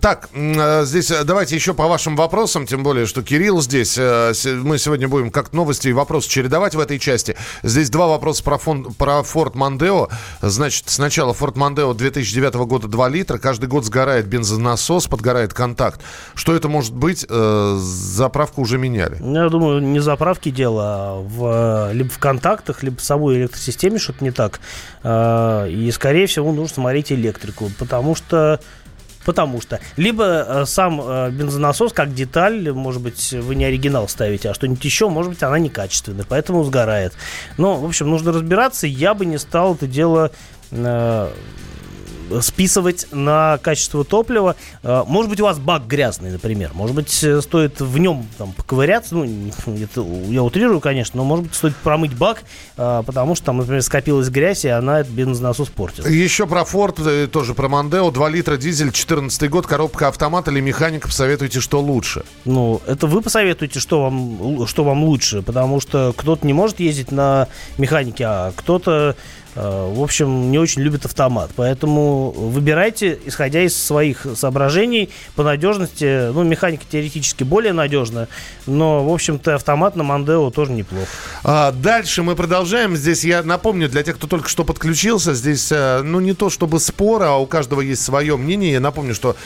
Так, 0.00 0.30
а, 0.34 0.84
здесь 0.84 1.10
э, 1.10 1.22
давайте 1.24 1.54
еще 1.54 1.74
по 1.74 1.86
вашим 1.86 2.16
вопросам, 2.16 2.66
тем 2.66 2.82
более, 2.82 3.04
что 3.04 3.22
Кирилл 3.22 3.60
здесь. 3.60 3.98
Э, 3.98 4.32
мы 4.62 4.78
сегодня 4.78 5.06
будем 5.06 5.30
как 5.30 5.52
новости 5.52 5.88
и 5.88 5.92
вопросы 5.92 6.30
чередовать 6.30 6.74
в 6.74 6.80
этой 6.80 6.98
части. 6.98 7.36
Здесь 7.62 7.90
два 7.90 8.06
вопроса 8.06 8.42
про, 8.42 8.56
фон, 8.56 8.94
про 8.94 9.20
Ford 9.20 9.52
Mondeo. 9.52 10.08
Значит, 10.40 10.84
сначала 10.86 11.34
Ford 11.34 11.56
Mondeo 11.56 11.94
2009 11.94 12.54
года 12.54 12.88
2 12.88 13.08
литра. 13.10 13.36
Каждый 13.36 13.66
год 13.68 13.84
сгорает 13.84 14.26
бензонасос, 14.28 15.08
подгорает 15.08 15.52
контакт. 15.52 16.00
Что 16.34 16.54
это 16.54 16.70
может 16.70 16.94
быть? 16.94 17.26
Э, 17.28 17.76
заправку 17.78 18.62
уже 18.62 18.78
меняли. 18.78 19.18
Я 19.20 19.50
думаю, 19.50 19.82
не 19.82 20.00
заправки 20.00 20.50
дело, 20.50 20.82
а 20.84 21.20
в, 21.20 21.92
либо 21.92 22.08
в 22.08 22.18
контактах, 22.18 22.82
либо 22.82 22.96
в 22.96 23.04
самой 23.04 23.36
электросистеме 23.36 23.98
что-то 23.98 24.24
не 24.24 24.30
так. 24.30 24.60
И, 25.02 25.90
скорее 25.92 26.26
всего, 26.26 26.52
нужно 26.52 26.74
смотреть 26.74 27.12
электрику, 27.12 27.70
потому 27.78 28.09
потому 28.14 28.58
что 28.58 28.60
Потому 29.24 29.60
что 29.60 29.80
либо 29.98 30.24
э, 30.24 30.64
сам 30.64 30.98
э, 31.02 31.30
бензонасос 31.30 31.92
как 31.92 32.14
деталь, 32.14 32.72
может 32.72 33.02
быть, 33.02 33.34
вы 33.34 33.54
не 33.54 33.66
оригинал 33.66 34.08
ставите, 34.08 34.48
а 34.48 34.54
что-нибудь 34.54 34.82
еще, 34.82 35.10
может 35.10 35.32
быть, 35.32 35.42
она 35.42 35.58
некачественная, 35.58 36.24
поэтому 36.26 36.64
сгорает. 36.64 37.12
Но, 37.58 37.76
в 37.76 37.84
общем, 37.84 38.08
нужно 38.08 38.32
разбираться. 38.32 38.86
Я 38.86 39.12
бы 39.12 39.26
не 39.26 39.38
стал 39.38 39.74
это 39.74 39.86
дело 39.86 40.30
э, 40.70 41.30
списывать 42.40 43.06
на 43.12 43.58
качество 43.62 44.04
топлива. 44.04 44.56
А, 44.82 45.04
может 45.04 45.30
быть, 45.30 45.40
у 45.40 45.44
вас 45.44 45.58
бак 45.58 45.86
грязный, 45.86 46.30
например. 46.30 46.70
Может 46.74 46.96
быть, 46.96 47.24
э, 47.24 47.40
стоит 47.40 47.80
в 47.80 47.98
нем 47.98 48.26
там 48.38 48.52
поковыряться. 48.52 49.14
Ну, 49.14 49.24
это 49.66 50.04
я 50.28 50.42
утрирую, 50.42 50.80
конечно, 50.80 51.18
но, 51.18 51.24
может 51.24 51.46
быть, 51.46 51.54
стоит 51.54 51.76
промыть 51.76 52.14
бак, 52.14 52.42
а, 52.76 53.02
потому 53.02 53.34
что 53.34 53.46
там, 53.46 53.58
например, 53.58 53.82
скопилась 53.82 54.28
грязь, 54.28 54.64
и 54.64 54.68
она 54.68 55.00
этот 55.00 55.12
бензонасос 55.12 55.68
портит. 55.68 56.08
Еще 56.08 56.46
про 56.46 56.62
Ford, 56.62 57.00
э, 57.06 57.26
тоже 57.26 57.54
про 57.54 57.68
Мондео. 57.68 58.10
2 58.10 58.28
литра 58.28 58.56
дизель, 58.56 58.92
14 58.92 59.48
год, 59.48 59.66
коробка 59.66 60.08
автомат 60.08 60.48
или 60.48 60.60
механика. 60.60 61.08
Посоветуйте, 61.08 61.60
что 61.60 61.80
лучше? 61.80 62.24
Ну, 62.44 62.80
это 62.86 63.06
вы 63.06 63.22
посоветуете, 63.22 63.80
что 63.80 64.02
вам, 64.02 64.66
что 64.66 64.84
вам 64.84 65.04
лучше, 65.04 65.42
потому 65.42 65.80
что 65.80 66.12
кто-то 66.16 66.46
не 66.46 66.52
может 66.52 66.80
ездить 66.80 67.12
на 67.12 67.48
механике, 67.78 68.24
а 68.26 68.52
кто-то 68.54 69.16
в 69.54 70.02
общем, 70.02 70.50
не 70.50 70.58
очень 70.58 70.82
любит 70.82 71.04
автомат. 71.04 71.50
Поэтому 71.56 72.30
выбирайте, 72.30 73.18
исходя 73.24 73.62
из 73.62 73.76
своих 73.76 74.26
соображений, 74.36 75.10
по 75.34 75.42
надежности. 75.42 76.30
Ну, 76.32 76.44
механика 76.44 76.84
теоретически 76.90 77.44
более 77.44 77.72
надежная, 77.72 78.28
но, 78.66 79.04
в 79.04 79.12
общем-то, 79.12 79.56
автомат 79.56 79.96
на 79.96 80.04
Мандео 80.04 80.50
тоже 80.50 80.72
неплохо. 80.72 81.08
А, 81.44 81.72
дальше 81.72 82.22
мы 82.22 82.36
продолжаем. 82.36 82.96
Здесь 82.96 83.24
я 83.24 83.42
напомню, 83.42 83.88
для 83.88 84.02
тех, 84.02 84.16
кто 84.16 84.26
только 84.26 84.48
что 84.48 84.64
подключился, 84.64 85.34
здесь, 85.34 85.70
э, 85.72 86.02
ну, 86.02 86.20
не 86.20 86.34
то 86.34 86.50
чтобы 86.50 86.80
спор, 86.80 87.22
а 87.22 87.36
у 87.36 87.46
каждого 87.46 87.80
есть 87.80 88.02
свое 88.02 88.36
мнение. 88.36 88.72
Я 88.72 88.80
напомню, 88.80 89.14
что 89.14 89.36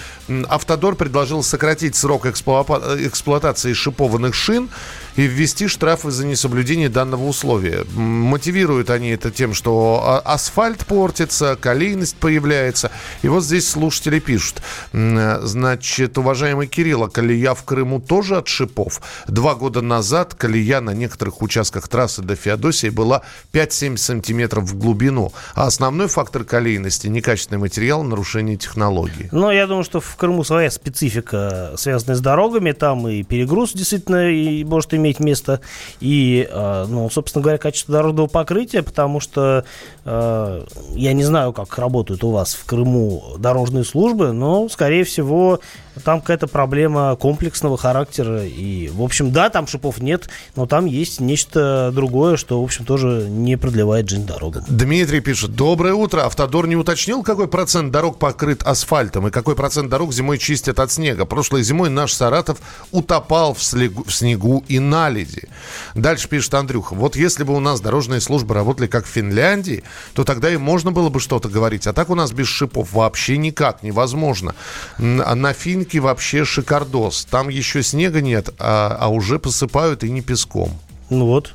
Автодор 0.49 0.95
предложил 0.97 1.43
сократить 1.43 1.97
срок 1.97 2.27
эксплуатации 2.27 3.73
шипованных 3.73 4.35
шин 4.35 4.69
и 5.17 5.23
ввести 5.23 5.69
штрафы 5.69 6.11
за 6.11 6.27
несоблюдение 6.27 6.89
данного 6.89 7.25
условия. 7.25 7.85
Мотивируют 7.95 8.91
они 8.91 9.11
это 9.11 9.31
тем, 9.31 9.55
что 9.55 10.03
а, 10.05 10.19
асфальт 10.19 10.87
портится, 10.87 11.57
колейность 11.61 12.17
появляется. 12.17 12.91
И 13.23 13.29
вот 13.29 13.45
здесь 13.45 13.69
слушатели 13.69 14.19
пишут. 14.19 14.63
Значит, 14.93 16.19
уважаемый 16.19 16.67
Кирилл, 16.67 17.05
а 17.05 17.09
колея 17.09 17.55
в 17.55 17.65
Крыму 17.65 18.01
тоже 18.01 18.37
от 18.37 18.49
шипов? 18.49 19.01
Два 19.29 19.55
года 19.55 19.81
назад 19.81 20.35
колея 20.35 20.81
на 20.81 20.91
некоторых 20.91 21.43
участках 21.43 21.89
трассы 21.89 22.23
до 22.23 22.37
Феодосии 22.37 22.89
была 22.89 23.23
5-7 23.53 23.97
сантиметров 23.97 24.65
в 24.65 24.79
глубину. 24.79 25.33
А 25.55 25.67
основной 25.67 26.09
фактор 26.09 26.45
колейности– 26.45 27.07
некачественный 27.09 27.61
материал, 27.61 28.03
нарушение 28.03 28.57
технологии. 28.57 29.29
Ну, 29.33 29.51
я 29.51 29.67
думаю, 29.67 29.85
что 29.85 30.01
в 30.01 30.17
Крыму 30.17 30.45
своя 30.45 30.71
специфика, 30.71 31.75
связанная 31.77 32.17
с 32.17 32.21
дорогами. 32.21 32.73
Там 32.73 33.07
и 33.09 33.23
перегруз 33.23 33.73
действительно 33.73 34.31
и 34.31 34.65
может 34.65 34.95
иметь 34.95 35.04
иметь 35.05 35.21
место. 35.21 35.61
И, 36.01 36.49
э, 36.51 36.87
ну, 36.89 37.09
собственно 37.11 37.43
говоря, 37.43 37.59
качество 37.59 37.93
дорожного 37.93 38.27
покрытия, 38.27 38.83
потому 38.83 39.21
что 39.21 39.65
я 40.05 41.13
не 41.13 41.23
знаю, 41.23 41.53
как 41.53 41.79
работают 41.79 42.25
у 42.25 42.31
вас 42.31 42.55
в 42.55 42.65
Крыму 42.67 43.37
дорожные 43.39 43.85
службы, 43.85 44.33
но, 44.33 44.69
скорее 44.69 45.05
всего, 45.05 45.61
там 46.05 46.21
какая-то 46.21 46.47
проблема 46.47 47.17
комплексного 47.17 47.79
характера. 47.79 48.45
И, 48.45 48.89
в 48.89 49.03
общем, 49.03 49.33
да, 49.33 49.49
там 49.49 49.67
шипов 49.67 50.01
нет, 50.01 50.29
но 50.57 50.67
там 50.67 50.85
есть 50.85 51.21
нечто 51.21 51.91
другое, 51.95 52.37
что, 52.37 52.61
в 52.61 52.65
общем, 52.65 52.85
тоже 52.85 53.27
не 53.31 53.57
продлевает 53.57 54.09
жизнь 54.09 54.27
дорогам. 54.27 54.65
Дмитрий 54.69 55.21
пишет. 55.21 55.55
Доброе 55.55 55.95
утро. 55.95 56.27
Автодор 56.27 56.67
не 56.67 56.77
уточнил, 56.77 57.23
какой 57.23 57.49
процент 57.49 57.91
дорог 57.91 58.19
покрыт 58.19 58.63
асфальтом 58.63 59.29
и 59.29 59.31
какой 59.31 59.55
процент 59.55 59.89
дорог 59.89 60.13
зимой 60.13 60.39
чистят 60.39 60.81
от 60.81 60.91
снега. 60.91 61.25
Прошлой 61.25 61.63
зимой 61.63 61.89
наш 61.89 62.13
Саратов 62.13 62.59
утопал 62.93 63.55
в, 63.55 63.63
слегу, 63.63 64.05
в 64.05 64.13
снегу 64.13 64.65
и 64.69 64.79
наледи. 64.79 65.49
Дальше 65.95 66.29
пишет 66.29 66.53
Андрюха. 66.55 66.95
Вот 66.95 67.17
если 67.17 67.45
бы 67.45 67.55
у 67.55 67.61
нас 67.61 67.81
дорожные 67.81 68.21
службы 68.21 68.55
работали 68.55 68.87
как 68.87 69.07
в 69.07 69.09
Финляндии, 69.09 69.83
то 70.15 70.25
тогда 70.25 70.51
и 70.51 70.57
можно 70.57 70.93
было 70.93 71.09
бы 71.09 71.21
что-то 71.21 71.49
говорить. 71.49 71.87
А 71.87 71.93
так 71.93 72.11
у 72.11 72.15
нас 72.15 72.33
без 72.33 72.47
шипов 72.47 72.93
вообще 72.93 73.37
никак 73.37 73.83
невозможно. 73.83 74.55
На 74.99 75.53
Финке 75.53 76.01
вообще 76.01 76.45
шикардос. 76.45 77.27
Там 77.31 77.49
еще 77.49 77.83
снега 77.83 78.21
нет, 78.21 78.51
а, 78.59 78.97
а 79.01 79.09
уже 79.09 79.39
посыпают 79.39 80.05
и 80.05 80.11
не 80.11 80.21
песком. 80.21 80.71
Ну 81.11 81.27
вот 81.27 81.55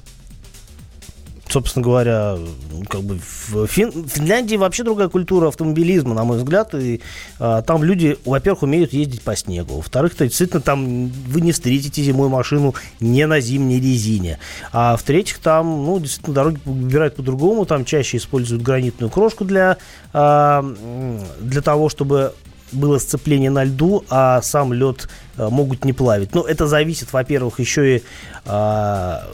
собственно 1.50 1.84
говоря, 1.84 2.38
как 2.90 3.02
бы 3.02 3.20
в 3.20 3.68
Фин... 3.68 4.08
Финляндии 4.08 4.56
вообще 4.56 4.84
другая 4.84 5.10
культура 5.10 5.48
автомобилизма, 5.48 6.14
на 6.14 6.24
мой 6.24 6.38
взгляд, 6.38 6.74
и 6.76 7.02
а, 7.40 7.62
там 7.62 7.84
люди, 7.84 8.18
во-первых, 8.26 8.64
умеют 8.64 8.94
ездить 8.94 9.22
по 9.22 9.36
снегу, 9.36 9.76
во-вторых, 9.76 10.16
то 10.16 10.26
действительно 10.26 10.62
там 10.62 11.08
вы 11.08 11.42
не 11.42 11.52
встретите 11.52 12.02
зимой 12.04 12.30
машину 12.30 12.76
не 13.00 13.26
на 13.26 13.40
зимней 13.40 13.80
резине, 13.80 14.40
а 14.72 14.96
в-третьих, 14.96 15.40
там, 15.40 15.86
ну, 15.86 16.00
действительно, 16.00 16.36
дороги 16.36 16.60
выбирают 16.66 17.16
по-другому, 17.16 17.66
там 17.66 17.86
чаще 17.86 18.18
используют 18.18 18.62
гранитную 18.62 19.10
крошку 19.10 19.46
для, 19.46 19.78
а, 20.14 20.64
для 21.42 21.62
того, 21.62 21.90
чтобы 21.90 22.34
было 22.72 23.00
сцепление 23.00 23.50
на 23.50 23.64
льду, 23.64 24.04
а 24.10 24.42
сам 24.42 24.74
лед 24.74 25.10
могут 25.48 25.86
не 25.86 25.94
плавить. 25.94 26.36
Но 26.36 26.44
это 26.44 26.68
зависит, 26.68 27.14
во-первых, 27.14 27.60
еще 27.60 27.98
и 27.98 28.04
а, 28.46 29.28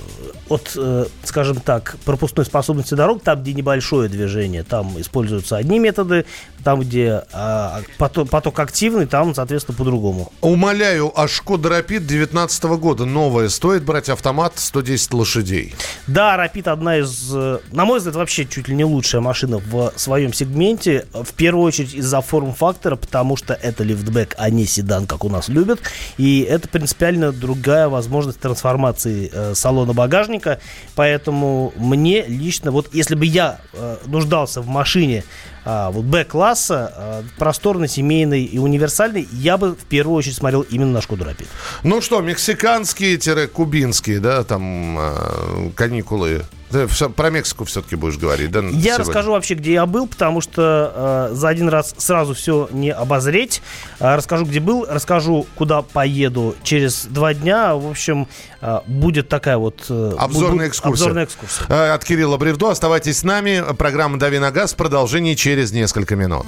от, 0.50 0.74
э, 0.76 1.06
скажем 1.24 1.60
так, 1.60 1.96
пропускной 2.06 2.46
способности 2.46 2.94
дорог, 2.94 3.24
там, 3.24 3.42
где 3.42 3.54
небольшое 3.54 4.10
движение, 4.10 4.64
там 4.64 5.00
используются 5.00 5.58
одни 5.58 5.80
методы, 5.80 6.26
там, 6.64 6.82
где 6.82 7.24
а, 7.32 7.82
поток, 7.98 8.30
поток 8.30 8.60
активный, 8.60 9.06
там, 9.06 9.34
соответственно, 9.34 9.78
по-другому. 9.78 10.32
Умоляю, 10.42 11.12
а 11.16 11.28
Шкода 11.28 11.70
Рапид 11.70 12.06
19 12.06 12.64
года 12.64 13.06
новая, 13.06 13.50
стоит 13.50 13.84
брать 13.84 14.10
автомат 14.10 14.54
110 14.58 15.14
лошадей? 15.14 15.74
Да, 16.08 16.38
Рапид 16.38 16.68
одна 16.68 16.98
из, 16.98 17.32
э, 17.34 17.60
на 17.72 17.86
мой 17.86 18.00
взгляд, 18.00 18.16
вообще 18.16 18.46
чуть 18.46 18.68
ли 18.68 18.76
не 18.76 18.86
лучшая 18.86 19.22
машина 19.22 19.58
в 19.58 19.94
своем 19.96 20.34
сегменте, 20.34 21.08
в 21.14 21.34
первую 21.34 21.66
очередь 21.66 21.94
из-за 21.94 22.22
форм-фактора, 22.22 22.98
потому 22.98 23.38
что 23.38 23.54
это 23.54 23.84
лифтбэк, 23.84 24.36
а 24.38 24.50
не 24.50 24.66
седан, 24.66 25.08
как 25.08 25.24
у 25.24 25.30
нас 25.30 25.50
любят, 25.50 25.80
и 26.18 26.42
это 26.42 26.68
принципиально 26.68 27.32
другая 27.32 27.88
возможность 27.90 28.40
трансформации 28.40 29.30
э, 29.32 29.56
салона 29.56 29.94
багажника, 29.94 30.60
поэтому 30.96 31.74
мне 31.76 32.26
лично, 32.28 32.72
вот 32.72 32.94
если 32.94 33.16
бы 33.16 33.26
я 33.26 33.60
э, 33.74 33.98
нуждался 34.06 34.62
в 34.62 34.68
машине 34.68 35.24
а, 35.66 35.90
вот 35.90 36.06
Б-класса, 36.06 36.94
а, 36.96 37.24
просторный, 37.38 37.88
семейный 37.88 38.44
и 38.44 38.60
универсальный, 38.60 39.28
я 39.32 39.58
бы 39.58 39.74
в 39.74 39.86
первую 39.86 40.16
очередь 40.16 40.36
смотрел 40.36 40.62
именно 40.62 40.92
на 40.92 41.02
Шкоду 41.02 41.24
Рапид. 41.26 41.48
Ну 41.82 42.02
что, 42.02 42.22
мексиканские-кубинские, 42.22 44.20
да, 44.20 44.44
там 44.44 45.00
э, 45.00 45.72
каникулы 45.76 46.44
ты 46.72 46.88
про 47.10 47.30
Мексику 47.30 47.66
все-таки 47.66 47.96
будешь 47.96 48.18
говорить, 48.18 48.52
да? 48.52 48.60
Я 48.60 48.70
сегодня? 48.70 48.98
расскажу 48.98 49.32
вообще, 49.32 49.54
где 49.54 49.74
я 49.74 49.86
был, 49.86 50.08
потому 50.08 50.42
что 50.42 51.30
э, 51.32 51.36
за 51.36 51.50
один 51.50 51.70
раз 51.70 51.94
сразу 51.98 52.34
все 52.34 52.68
не 52.72 52.92
обозреть. 52.92 53.62
Э, 54.00 54.16
расскажу, 54.16 54.46
где 54.46 54.60
был, 54.60 54.86
расскажу, 54.90 55.46
куда 55.56 55.82
поеду 55.82 56.56
через 56.64 57.06
два 57.06 57.34
дня. 57.34 57.76
В 57.76 57.90
общем, 57.90 58.28
э, 58.62 58.80
будет 58.88 59.30
такая 59.30 59.58
вот... 59.58 59.86
Э, 59.90 60.16
обзорная 60.18 60.68
экскурсия. 60.68 61.06
Обзорная 61.06 61.26
экскурсия. 61.26 61.66
Э, 61.70 61.94
от 61.94 62.04
Кирилла 62.04 62.38
Бревдо. 62.38 62.72
Оставайтесь 62.72 63.20
с 63.20 63.24
нами. 63.24 63.64
Программа 63.78 64.18
«Дави 64.18 64.40
на 64.40 64.52
газ». 64.52 64.74
Продолжение 64.74 65.36
через 65.36 65.72
несколько 65.72 66.16
минут. 66.16 66.48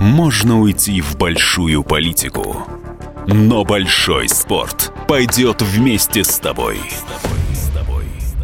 Можно 0.00 0.60
уйти 0.60 1.00
в 1.00 1.16
большую 1.16 1.84
политику, 1.84 2.66
но 3.26 3.64
большой 3.64 4.28
спорт 4.28 4.92
пойдет 5.06 5.62
вместе 5.62 6.24
с 6.24 6.38
тобой. 6.38 6.80
С 6.90 7.22
тобой. 7.22 7.43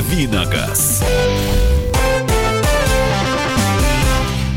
Давиногаз. 0.00 1.04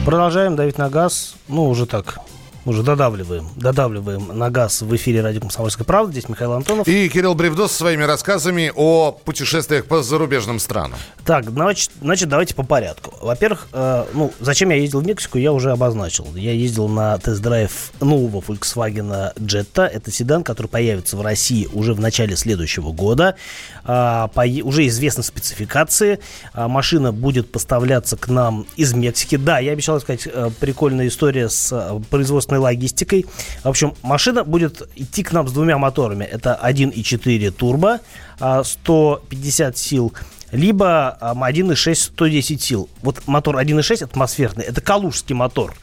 Продолжаем 0.06 0.56
давить 0.56 0.78
на 0.78 0.90
газ. 0.90 1.36
Ну, 1.50 1.68
уже 1.68 1.86
так, 1.86 2.20
уже 2.66 2.84
додавливаем, 2.84 3.48
додавливаем 3.56 4.38
на 4.38 4.50
газ 4.50 4.82
в 4.82 4.96
эфире 4.96 5.22
радио 5.22 5.42
«Комсомольская 5.42 5.86
правда». 5.86 6.12
Здесь 6.14 6.30
Михаил 6.30 6.54
Антонов. 6.54 6.88
И 6.88 7.10
Кирилл 7.10 7.36
Бревдос 7.36 7.72
со 7.72 7.80
своими 7.80 8.04
рассказами 8.04 8.72
о 8.76 9.12
путешествиях 9.12 9.86
по 9.86 10.02
зарубежным 10.02 10.60
странам. 10.60 10.98
Так, 11.26 11.50
значит, 11.50 11.92
значит 12.02 12.30
давайте 12.30 12.56
по 12.56 12.64
порядку. 12.64 13.14
Во-первых, 13.22 13.68
э, 13.74 14.06
ну, 14.14 14.32
зачем 14.40 14.70
я 14.70 14.78
ездил 14.78 15.02
в 15.02 15.06
Мексику, 15.06 15.38
я 15.38 15.52
уже 15.52 15.72
обозначил. 15.72 16.28
Я 16.36 16.54
ездил 16.54 16.88
на 16.88 17.18
тест-драйв 17.18 17.92
нового 18.00 18.42
Volkswagen 18.42 19.34
Jetta. 19.36 19.86
Это 19.86 20.12
седан, 20.12 20.44
который 20.44 20.68
появится 20.68 21.18
в 21.18 21.22
России 21.22 21.68
уже 21.74 21.94
в 21.94 22.00
начале 22.00 22.36
следующего 22.36 22.92
года. 22.92 23.36
Э, 23.84 24.28
по, 24.34 24.46
уже 24.64 24.88
известны 24.88 25.24
спецификации. 25.24 26.20
Э, 26.54 26.68
машина 26.68 27.12
будет 27.12 27.52
поставляться 27.52 28.16
к 28.16 28.30
нам 28.30 28.66
из 28.78 28.94
Мексики. 28.94 29.36
Да, 29.36 29.60
я 29.60 29.74
обещал 29.74 30.00
сказать, 30.00 30.28
э, 30.32 30.50
прикольная 30.60 31.08
история 31.08 31.50
с 31.50 31.72
э, 31.72 32.00
производством 32.10 32.53
собственной 32.54 32.60
логистикой. 32.60 33.26
В 33.64 33.70
общем, 33.70 33.94
машина 34.02 34.44
будет 34.44 34.88
идти 34.96 35.24
к 35.24 35.32
нам 35.32 35.48
с 35.48 35.52
двумя 35.52 35.78
моторами. 35.78 36.24
Это 36.24 36.60
1.4 36.62 37.52
турбо, 37.52 38.00
150 38.38 39.74
а, 39.74 39.78
сил 39.78 40.14
либо 40.52 41.18
1.6 41.20 41.96
110 41.96 42.62
сил. 42.62 42.90
Вот 43.02 43.24
мотор 43.26 43.58
1.6 43.58 44.04
атмосферный, 44.04 44.64
это 44.66 44.82
калужский 44.82 45.34
мотор. 45.34 45.74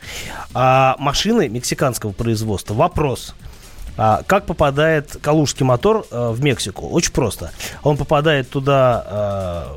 А 0.55 0.95
машины 0.99 1.49
мексиканского 1.49 2.13
производства. 2.13 2.75
Вопрос. 2.75 3.35
А 3.97 4.23
как 4.27 4.47
попадает 4.47 5.17
калужский 5.21 5.67
мотор 5.67 6.07
а, 6.11 6.31
в 6.31 6.41
Мексику? 6.43 6.89
Очень 6.89 7.13
просто. 7.13 7.51
Он 7.83 7.97
попадает 7.97 8.49
туда 8.49 9.05
а, 9.07 9.77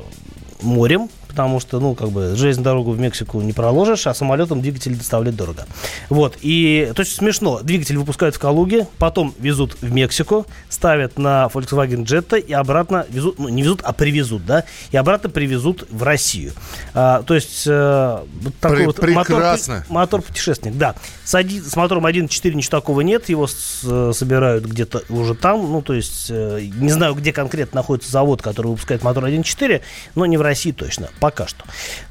морем, 0.62 1.08
потому 1.34 1.58
что, 1.58 1.80
ну, 1.80 1.96
как 1.96 2.10
бы, 2.10 2.36
железную 2.36 2.64
дорогу 2.64 2.92
в 2.92 3.00
Мексику 3.00 3.40
не 3.40 3.52
проложишь, 3.52 4.06
а 4.06 4.14
самолетом 4.14 4.60
двигатель 4.60 4.94
доставлять 4.96 5.34
дорого. 5.34 5.66
Вот, 6.08 6.38
и, 6.42 6.92
то 6.94 7.00
есть, 7.00 7.16
смешно, 7.16 7.58
двигатель 7.60 7.98
выпускают 7.98 8.36
в 8.36 8.38
Калуге, 8.38 8.86
потом 8.98 9.34
везут 9.40 9.76
в 9.80 9.92
Мексику, 9.92 10.46
ставят 10.68 11.18
на 11.18 11.50
Volkswagen 11.52 12.04
Jetta 12.04 12.38
и 12.38 12.52
обратно 12.52 13.04
везут, 13.08 13.40
ну, 13.40 13.48
не 13.48 13.62
везут, 13.62 13.80
а 13.82 13.92
привезут, 13.92 14.46
да, 14.46 14.64
и 14.92 14.96
обратно 14.96 15.28
привезут 15.28 15.88
в 15.90 16.04
Россию. 16.04 16.52
А, 16.94 17.24
то 17.24 17.34
есть, 17.34 17.64
э, 17.66 18.18
вот 18.40 18.54
такой 18.60 18.76
При, 18.76 18.86
вот 18.86 18.96
прекрасно. 18.96 19.74
мотор, 19.74 19.92
мотор 19.92 20.22
путешественник, 20.22 20.76
да. 20.76 20.94
С, 21.24 21.34
один, 21.34 21.64
с 21.64 21.74
мотором 21.74 22.06
1.4 22.06 22.54
ничего 22.54 22.78
такого 22.78 23.00
нет, 23.00 23.28
его 23.28 23.48
с, 23.48 23.80
э, 23.82 24.12
собирают 24.14 24.66
где-то 24.66 25.02
уже 25.08 25.34
там, 25.34 25.68
ну, 25.68 25.82
то 25.82 25.94
есть, 25.94 26.26
э, 26.30 26.68
не 26.76 26.90
знаю, 26.90 27.14
где 27.14 27.32
конкретно 27.32 27.78
находится 27.80 28.12
завод, 28.12 28.40
который 28.40 28.68
выпускает 28.68 29.02
мотор 29.02 29.24
1.4, 29.24 29.80
но 30.14 30.26
не 30.26 30.36
в 30.36 30.42
России 30.42 30.70
точно. 30.70 31.08
Пока 31.24 31.46
что. 31.46 31.64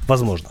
Возможно. 0.08 0.48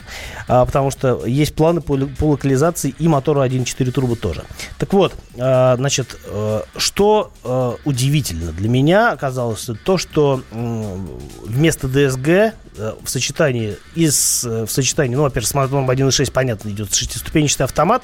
А, 0.48 0.66
потому 0.66 0.90
что 0.90 1.26
есть 1.26 1.54
планы 1.54 1.82
по, 1.82 1.98
по 1.98 2.30
локализации 2.30 2.96
и 2.98 3.10
мотора 3.10 3.46
1.4 3.46 3.92
турбо 3.92 4.16
тоже. 4.16 4.46
Так 4.78 4.94
вот, 4.94 5.14
а, 5.38 5.76
значит, 5.76 6.18
а, 6.28 6.64
что 6.78 7.34
а, 7.44 7.76
удивительно 7.84 8.54
для 8.54 8.70
меня 8.70 9.12
оказалось, 9.12 9.70
то, 9.84 9.98
что 9.98 10.44
вместо 10.54 11.88
DSG 11.88 12.54
а, 12.78 12.98
в 13.04 13.10
сочетании 13.10 13.76
из 13.96 14.46
в 14.46 14.68
сочетании, 14.68 15.18
ну, 15.18 15.24
во-первых, 15.24 15.50
с 15.50 15.54
мотором 15.54 15.92
1.6, 15.92 16.32
понятно, 16.32 16.70
идет 16.70 16.96
шестиступенчатый 16.96 17.66
автомат, 17.66 18.04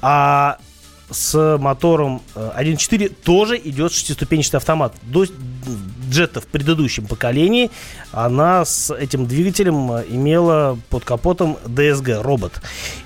а 0.00 0.58
с 1.10 1.56
мотором 1.58 2.20
1.4 2.34 3.06
э, 3.06 3.08
тоже 3.08 3.60
идет 3.62 3.92
шестиступенчатый 3.92 4.58
автомат. 4.58 4.94
До 5.02 5.24
джета 6.10 6.40
в 6.40 6.46
предыдущем 6.46 7.06
поколении 7.06 7.70
она 8.12 8.64
с 8.64 8.94
этим 8.94 9.26
двигателем 9.26 9.90
э, 9.92 10.04
имела 10.08 10.78
под 10.90 11.04
капотом 11.04 11.56
DSG 11.64 12.20
робот. 12.20 12.60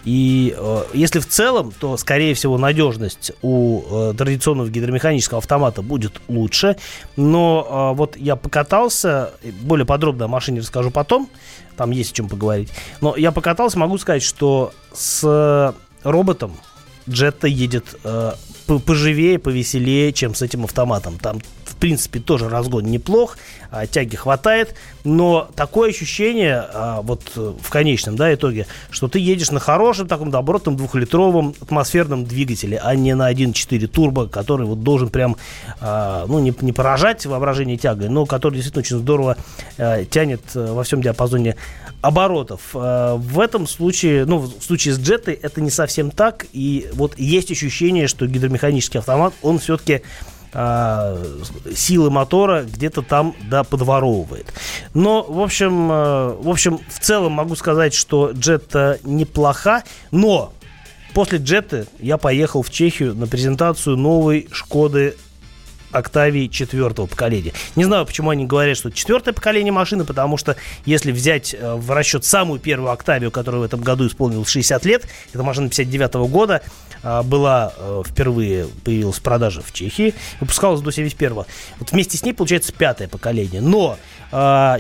И 0.05 0.55
э, 0.57 0.83
если 0.95 1.21
в 1.21 1.29
целом, 1.29 1.73
то, 1.79 1.97
скорее 1.97 2.35
всего, 2.35 2.59
надежность 2.59 3.33
у 3.43 4.13
традиционного 4.17 4.69
гидромеханического 4.69 5.39
автомата 5.39 5.83
будет 5.83 6.21
лучше. 6.29 6.77
Но 7.17 7.95
вот 7.97 8.17
я 8.17 8.37
покатался, 8.37 9.31
более 9.63 9.87
подробно 9.87 10.25
о 10.25 10.29
машине 10.29 10.61
расскажу 10.61 10.91
потом, 10.91 11.29
там 11.77 11.91
есть 11.91 12.13
о 12.13 12.15
чем 12.15 12.29
поговорить. 12.29 12.71
Но 13.01 13.17
я 13.17 13.33
покатался, 13.33 13.79
могу 13.79 13.99
сказать, 13.99 14.23
что 14.23 14.73
с 14.93 15.75
роботом 16.03 16.57
Джетта 17.09 17.47
едет 17.47 17.97
э, 18.05 18.33
поживее, 18.67 19.39
повеселее, 19.39 20.13
чем 20.13 20.35
с 20.35 20.43
этим 20.43 20.65
автоматом. 20.65 21.19
Там 21.19 21.41
принципе, 21.83 22.21
тоже 22.21 22.49
разгон 22.49 22.85
неплох, 22.85 23.37
а, 23.73 23.89
тяги 23.89 24.15
хватает, 24.15 24.77
но 25.03 25.49
такое 25.57 25.91
ощущение, 25.91 26.65
а, 26.73 27.03
вот 27.03 27.33
в 27.35 27.69
конечном 27.71 28.15
да, 28.15 28.33
итоге, 28.33 28.69
что 28.91 29.09
ты 29.09 29.19
едешь 29.19 29.51
на 29.51 29.59
хорошем 29.59 30.07
таком 30.07 30.31
добротном 30.31 30.77
двухлитровом 30.77 31.57
атмосферном 31.61 32.25
двигателе, 32.25 32.79
а 32.81 32.95
не 32.95 33.17
на 33.17 33.33
1.4 33.33 33.89
турбо, 33.89 34.29
который 34.29 34.65
вот 34.65 34.85
должен 34.85 35.09
прям, 35.09 35.37
а, 35.81 36.25
ну, 36.29 36.39
не, 36.39 36.55
не 36.61 36.73
поражать 36.73 37.27
воображение 37.27 37.77
тягой, 37.77 38.09
но 38.09 38.27
который 38.27 38.55
действительно 38.55 38.83
очень 38.83 38.99
здорово 38.99 39.37
тянет 39.77 40.43
а, 40.55 40.75
во 40.75 40.85
всем 40.85 41.03
диапазоне 41.03 41.57
оборотов. 42.01 42.61
В 42.75 43.41
этом 43.41 43.67
случае, 43.67 44.25
ну, 44.25 44.39
в 44.39 44.63
случае 44.63 44.95
с 44.95 45.01
джетой 45.01 45.35
это 45.35 45.61
не 45.61 45.71
совсем 45.71 46.13
так, 46.13 46.47
и 46.53 46.89
вот 46.93 47.19
есть 47.19 47.51
ощущение, 47.51 48.07
что 48.07 48.29
гидромеханический 48.29 49.01
автомат, 49.01 49.35
он 49.43 49.59
все-таки 49.59 50.03
силы 50.53 52.11
мотора 52.11 52.65
где-то 52.65 53.03
там 53.03 53.35
да, 53.49 53.65
подворовывает. 53.65 54.53
Но, 54.93 55.23
в 55.23 55.41
общем, 55.41 55.89
а, 55.91 56.39
в 56.39 56.49
общем, 56.49 56.79
в 56.89 57.01
целом 57.01 57.33
могу 57.33 57.57
сказать, 57.57 57.95
что 57.95 58.33
джета 58.33 58.99
неплоха, 59.03 59.83
но 60.11 60.53
после 61.15 61.39
джеты 61.39 61.87
я 62.01 62.19
поехал 62.19 62.63
в 62.63 62.71
Чехию 62.71 63.15
на 63.15 63.27
презентацию 63.27 63.97
новой 63.97 64.49
Шкоды 64.53 65.17
Октавии 65.93 66.49
четвертого 66.49 67.07
поколения. 67.07 67.53
Не 67.77 67.85
знаю, 67.85 68.07
почему 68.07 68.31
они 68.31 68.47
говорят, 68.47 68.77
что 68.77 68.91
четвертое 68.91 69.33
поколение 69.33 69.73
машины, 69.73 70.05
потому 70.05 70.37
что 70.37 70.57
если 70.87 71.13
взять 71.13 71.55
э, 71.55 71.75
в 71.75 71.91
расчет 71.91 72.25
самую 72.25 72.61
первую 72.61 72.91
Октавию, 72.91 73.31
которая 73.31 73.61
в 73.61 73.65
этом 73.65 73.81
году 73.81 74.07
исполнилась 74.07 74.49
60 74.49 74.85
лет, 74.87 75.07
это 75.33 75.43
машина 75.43 75.69
59 75.69 76.15
-го 76.15 76.29
года, 76.29 76.63
э, 76.65 76.92
была 77.03 77.73
э, 77.77 78.03
впервые 78.07 78.67
появилась 78.85 79.19
в 79.19 79.23
продаже 79.23 79.63
в 79.63 79.73
Чехии, 79.73 80.15
выпускалась 80.41 80.81
до 80.81 80.91
71 80.91 81.33
-го. 81.33 81.47
Вот 81.79 81.93
вместе 81.93 82.17
с 82.17 82.23
ней 82.25 82.33
получается 82.33 82.73
пятое 82.73 83.09
поколение. 83.09 83.61
Но 83.61 83.99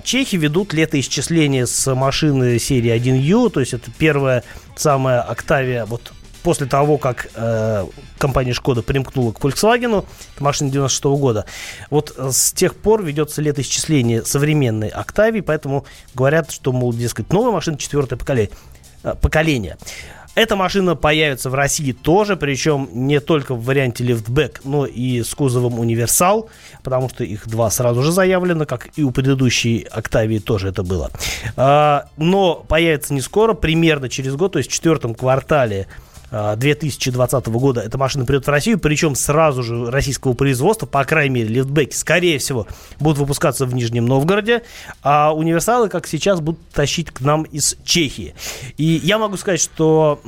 чехи 0.05 0.37
ведут 0.37 0.73
летоисчисление 0.73 1.67
с 1.67 1.95
машины 1.95 2.59
серии 2.59 2.91
1U, 2.91 3.51
то 3.51 3.61
есть 3.61 3.75
это 3.75 3.91
первая 3.99 4.45
самая 4.77 5.21
Октавия, 5.21 5.85
вот 5.85 6.11
после 6.43 6.67
того, 6.67 6.99
как 6.99 7.29
э, 7.35 7.87
компания 8.19 8.53
Шкода 8.53 8.83
примкнула 8.83 9.33
к 9.33 9.41
Volkswagen, 9.41 10.05
это 10.35 10.43
машина 10.43 10.71
96 10.71 11.05
-го 11.05 11.17
года, 11.17 11.47
вот 11.91 12.13
э, 12.17 12.31
с 12.33 12.53
тех 12.53 12.75
пор 12.75 13.03
ведется 13.03 13.41
летоисчисление 13.43 14.25
современной 14.25 14.89
Октавии, 14.89 15.41
поэтому 15.41 15.87
говорят, 16.15 16.51
что, 16.51 16.73
мол, 16.73 16.93
дескать, 16.93 17.33
новая 17.33 17.53
машина 17.53 17.79
четвертое. 17.79 18.19
Э, 19.05 19.15
поколение. 19.21 19.77
Эта 20.35 20.57
машина 20.57 20.97
появится 20.97 21.51
в 21.51 21.55
России 21.55 21.93
тоже, 21.93 22.37
причем 22.37 22.89
не 22.93 23.21
только 23.21 23.55
в 23.55 23.65
варианте 23.65 24.03
лифтбэк, 24.03 24.63
но 24.65 24.87
и 24.87 25.23
с 25.23 25.35
кузовом 25.35 25.79
универсал, 25.79 26.49
потому 26.83 27.11
что 27.11 27.23
их 27.23 27.47
два 27.47 27.71
сразу 27.71 28.03
же 28.03 28.13
заявлено, 28.13 28.65
как 28.65 28.89
и 28.97 29.03
у 29.03 29.11
предыдущей 29.11 29.87
Октавии 29.91 30.39
тоже 30.39 30.69
это 30.69 30.83
было. 30.83 31.11
А, 31.57 32.07
но 32.17 32.65
появится 32.67 33.13
не 33.13 33.21
скоро, 33.21 33.53
примерно 33.53 34.09
через 34.09 34.35
год, 34.35 34.53
то 34.53 34.59
есть 34.59 34.71
в 34.71 34.73
четвертом 34.73 35.15
квартале 35.15 35.87
2020 36.33 37.47
года 37.49 37.83
эта 37.83 37.99
машина 37.99 38.25
придет 38.25 38.47
в 38.47 38.51
Россию, 38.51 38.79
причем 38.79 39.15
сразу 39.15 39.63
же 39.63 39.91
российского 39.91 40.33
производства, 40.33 40.87
по 40.87 41.05
крайней 41.05 41.35
мере, 41.35 41.49
лифтбеки, 41.49 41.95
скорее 41.95 42.39
всего, 42.39 42.67
будут 42.99 43.19
выпускаться 43.19 43.67
в 43.67 43.75
Нижнем 43.75 44.07
Новгороде, 44.07 44.63
а 45.03 45.35
универсалы, 45.35 45.89
как 45.89 46.07
сейчас, 46.07 46.41
будут 46.41 46.61
тащить 46.71 47.11
к 47.11 47.21
нам 47.21 47.43
из 47.43 47.77
Чехии. 47.85 48.35
И 48.79 49.01
я 49.05 49.19
могу 49.19 49.37
сказать, 49.37 49.61
что 49.61 50.21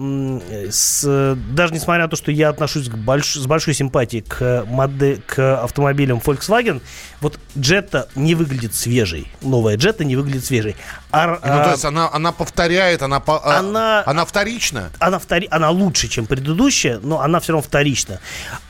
с, 0.70 1.36
даже 1.50 1.72
несмотря 1.72 2.02
на 2.04 2.08
то, 2.08 2.16
что 2.16 2.30
я 2.30 2.50
отношусь 2.50 2.88
к 2.88 2.96
больш, 2.96 3.34
с 3.34 3.46
большой 3.46 3.72
симпатией 3.74 4.22
к, 4.22 4.66
модель, 4.68 5.22
к 5.26 5.62
автомобилям 5.62 6.18
Volkswagen, 6.18 6.82
вот 7.20 7.38
Jetta 7.56 8.08
не 8.14 8.34
выглядит 8.34 8.74
свежей. 8.74 9.32
Новая 9.40 9.76
Jetta 9.76 10.04
не 10.04 10.16
выглядит 10.16 10.44
свежей. 10.44 10.76
А, 11.10 11.26
ну, 11.28 11.64
то 11.64 11.70
есть 11.70 11.84
она, 11.84 12.10
она 12.12 12.32
повторяет, 12.32 13.02
она, 13.02 13.22
а, 13.24 13.58
она, 13.58 14.02
она 14.04 14.24
вторична? 14.24 14.90
Она, 14.98 15.18
втори, 15.18 15.46
она 15.50 15.70
лучше, 15.70 15.93
чем 15.94 16.26
предыдущая, 16.26 16.98
но 17.02 17.20
она 17.20 17.40
все 17.40 17.52
равно 17.52 17.62
вторична. 17.62 18.20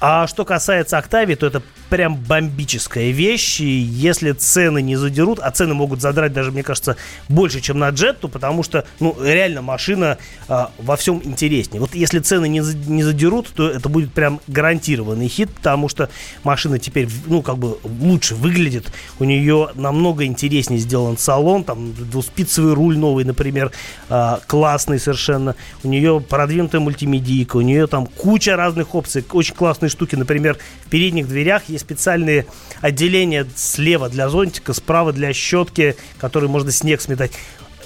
А 0.01 0.27
что 0.27 0.45
касается 0.45 0.99
Octavia, 0.99 1.37
то 1.37 1.47
это 1.47 1.63
прям 1.91 2.17
бомбическая 2.17 3.11
вещь. 3.11 3.61
И 3.61 3.67
если 3.67 4.33
цены 4.33 4.83
не 4.83 4.97
задерут, 4.97 5.39
а 5.41 5.51
цены 5.51 5.75
могут 5.75 6.01
задрать 6.01 6.33
даже, 6.33 6.51
мне 6.51 6.63
кажется, 6.63 6.97
больше, 7.29 7.61
чем 7.61 7.79
на 7.79 7.91
Джетту, 7.91 8.29
потому 8.29 8.63
что, 8.63 8.85
ну, 9.01 9.17
реально 9.23 9.63
машина 9.63 10.19
а, 10.49 10.71
во 10.79 10.97
всем 10.97 11.21
интереснее. 11.25 11.81
Вот 11.81 11.95
если 11.95 12.19
цены 12.19 12.49
не, 12.49 12.61
не 12.89 13.03
задерут, 13.03 13.53
то 13.55 13.69
это 13.69 13.89
будет 13.89 14.13
прям 14.13 14.41
гарантированный 14.47 15.29
хит, 15.29 15.51
потому 15.55 15.89
что 15.89 16.09
машина 16.43 16.79
теперь, 16.79 17.09
ну, 17.27 17.43
как 17.43 17.59
бы 17.59 17.79
лучше 17.85 18.35
выглядит. 18.35 18.93
У 19.19 19.25
нее 19.25 19.71
намного 19.75 20.25
интереснее 20.25 20.81
сделан 20.81 21.17
салон, 21.19 21.65
там 21.65 21.93
двуспицевый 21.93 22.75
руль 22.75 22.99
новый, 22.99 23.25
например, 23.25 23.71
а, 24.09 24.41
классный 24.47 24.99
совершенно. 24.99 25.55
У 25.83 25.89
нее 25.89 26.21
продвинутая 26.21 26.81
мультимедийка, 27.15 27.57
у 27.57 27.61
нее 27.61 27.87
там 27.87 28.07
куча 28.07 28.57
разных 28.57 28.95
опций, 28.95 29.25
очень 29.33 29.55
классные 29.55 29.89
штуки. 29.89 30.17
Например, 30.17 30.59
в 30.87 30.89
передних 30.89 31.29
дверях 31.29 31.63
есть 31.69 31.85
специальные 31.85 32.47
отделения 32.81 33.47
слева 33.55 34.09
для 34.09 34.29
зонтика, 34.29 34.73
справа 34.73 35.13
для 35.13 35.33
щетки, 35.33 35.97
которые 36.19 36.51
можно 36.51 36.71
снег 36.71 37.01
сметать. 37.01 37.33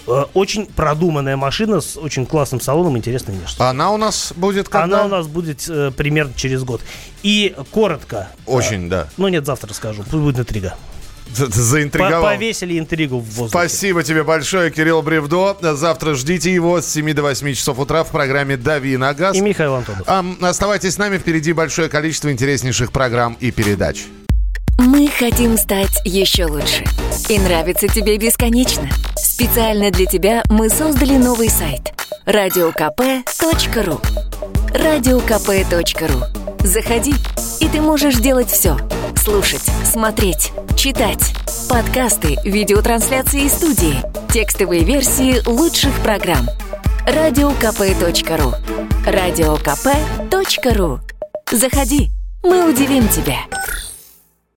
Э, 0.07 0.25
очень 0.35 0.67
продуманная 0.67 1.37
машина 1.37 1.81
с 1.81 1.97
очень 1.97 2.27
классным 2.27 2.61
салоном, 2.61 2.97
интересной 2.97 3.35
внешностью. 3.35 3.67
Она 3.67 3.93
у 3.93 3.97
нас 3.97 4.33
будет 4.37 4.69
когда? 4.69 5.03
Она 5.03 5.05
у 5.05 5.09
нас 5.09 5.27
будет 5.27 5.69
э, 5.69 5.91
примерно 5.97 6.33
через 6.35 6.65
год. 6.65 6.81
И 7.23 7.55
коротко. 7.71 8.29
Очень, 8.47 8.87
э, 8.87 8.91
да. 8.91 9.09
Ну 9.17 9.29
нет, 9.29 9.45
завтра 9.47 9.71
расскажу. 9.71 10.03
Пусть 10.03 10.23
будет 10.23 10.39
интрига. 10.39 10.75
Заинтриговал. 11.35 12.23
Повесили 12.23 12.79
интригу 12.79 13.19
в 13.19 13.25
воздухе. 13.25 13.51
Спасибо 13.51 14.03
тебе 14.03 14.25
большое, 14.25 14.71
Кирилл 14.71 15.03
Бревдо. 15.03 15.57
Завтра 15.61 16.15
ждите 16.15 16.53
его 16.53 16.81
с 16.81 16.87
7 16.87 17.13
до 17.15 17.23
8 17.23 17.55
часов 17.55 17.79
утра 17.79 18.05
в 18.05 18.11
программе 18.11 18.57
«Дави 18.57 18.97
на 18.97 19.15
газ». 19.15 19.37
И 19.37 19.41
Михаил 19.41 19.75
Антонов. 19.75 20.03
А, 20.07 20.25
оставайтесь 20.43 20.95
с 20.95 20.99
нами, 20.99 21.19
впереди 21.19 21.53
большое 21.53 21.89
количество 21.89 22.33
интереснейших 22.33 22.93
программ 22.93 23.37
и 23.41 23.51
передач. 23.51 24.05
Мы 24.79 25.09
хотим 25.09 25.59
стать 25.59 26.01
еще 26.05 26.47
лучше. 26.47 26.85
И 27.29 27.39
нравится 27.39 27.89
тебе 27.89 28.17
бесконечно. 28.17 28.89
Специально 29.17 29.91
для 29.91 30.07
тебя 30.07 30.43
мы 30.49 30.69
создали 30.69 31.17
новый 31.17 31.51
сайт– 31.51 31.93
радиокп.ру 32.27 34.01
радиокп.ру 34.75 36.25
Заходи, 36.65 37.15
и 37.61 37.69
ты 37.69 37.81
можешь 37.81 38.17
делать 38.17 38.51
все– 38.51 38.77
слушать, 39.29 39.71
смотреть, 39.85 40.53
читать. 40.75 41.35
Подкасты, 41.69 42.39
видеотрансляции 42.45 43.43
из 43.43 43.53
студии, 43.53 44.01
текстовые 44.33 44.85
версии 44.85 45.47
лучших 45.47 45.93
программ. 46.03 46.47
Радиокп.ру 47.07 48.55
Радиокп.ру 49.07 50.21
Заходи, 51.53 52.09
мы 52.43 52.71
удивим 52.71 53.07
тебя. 53.09 53.41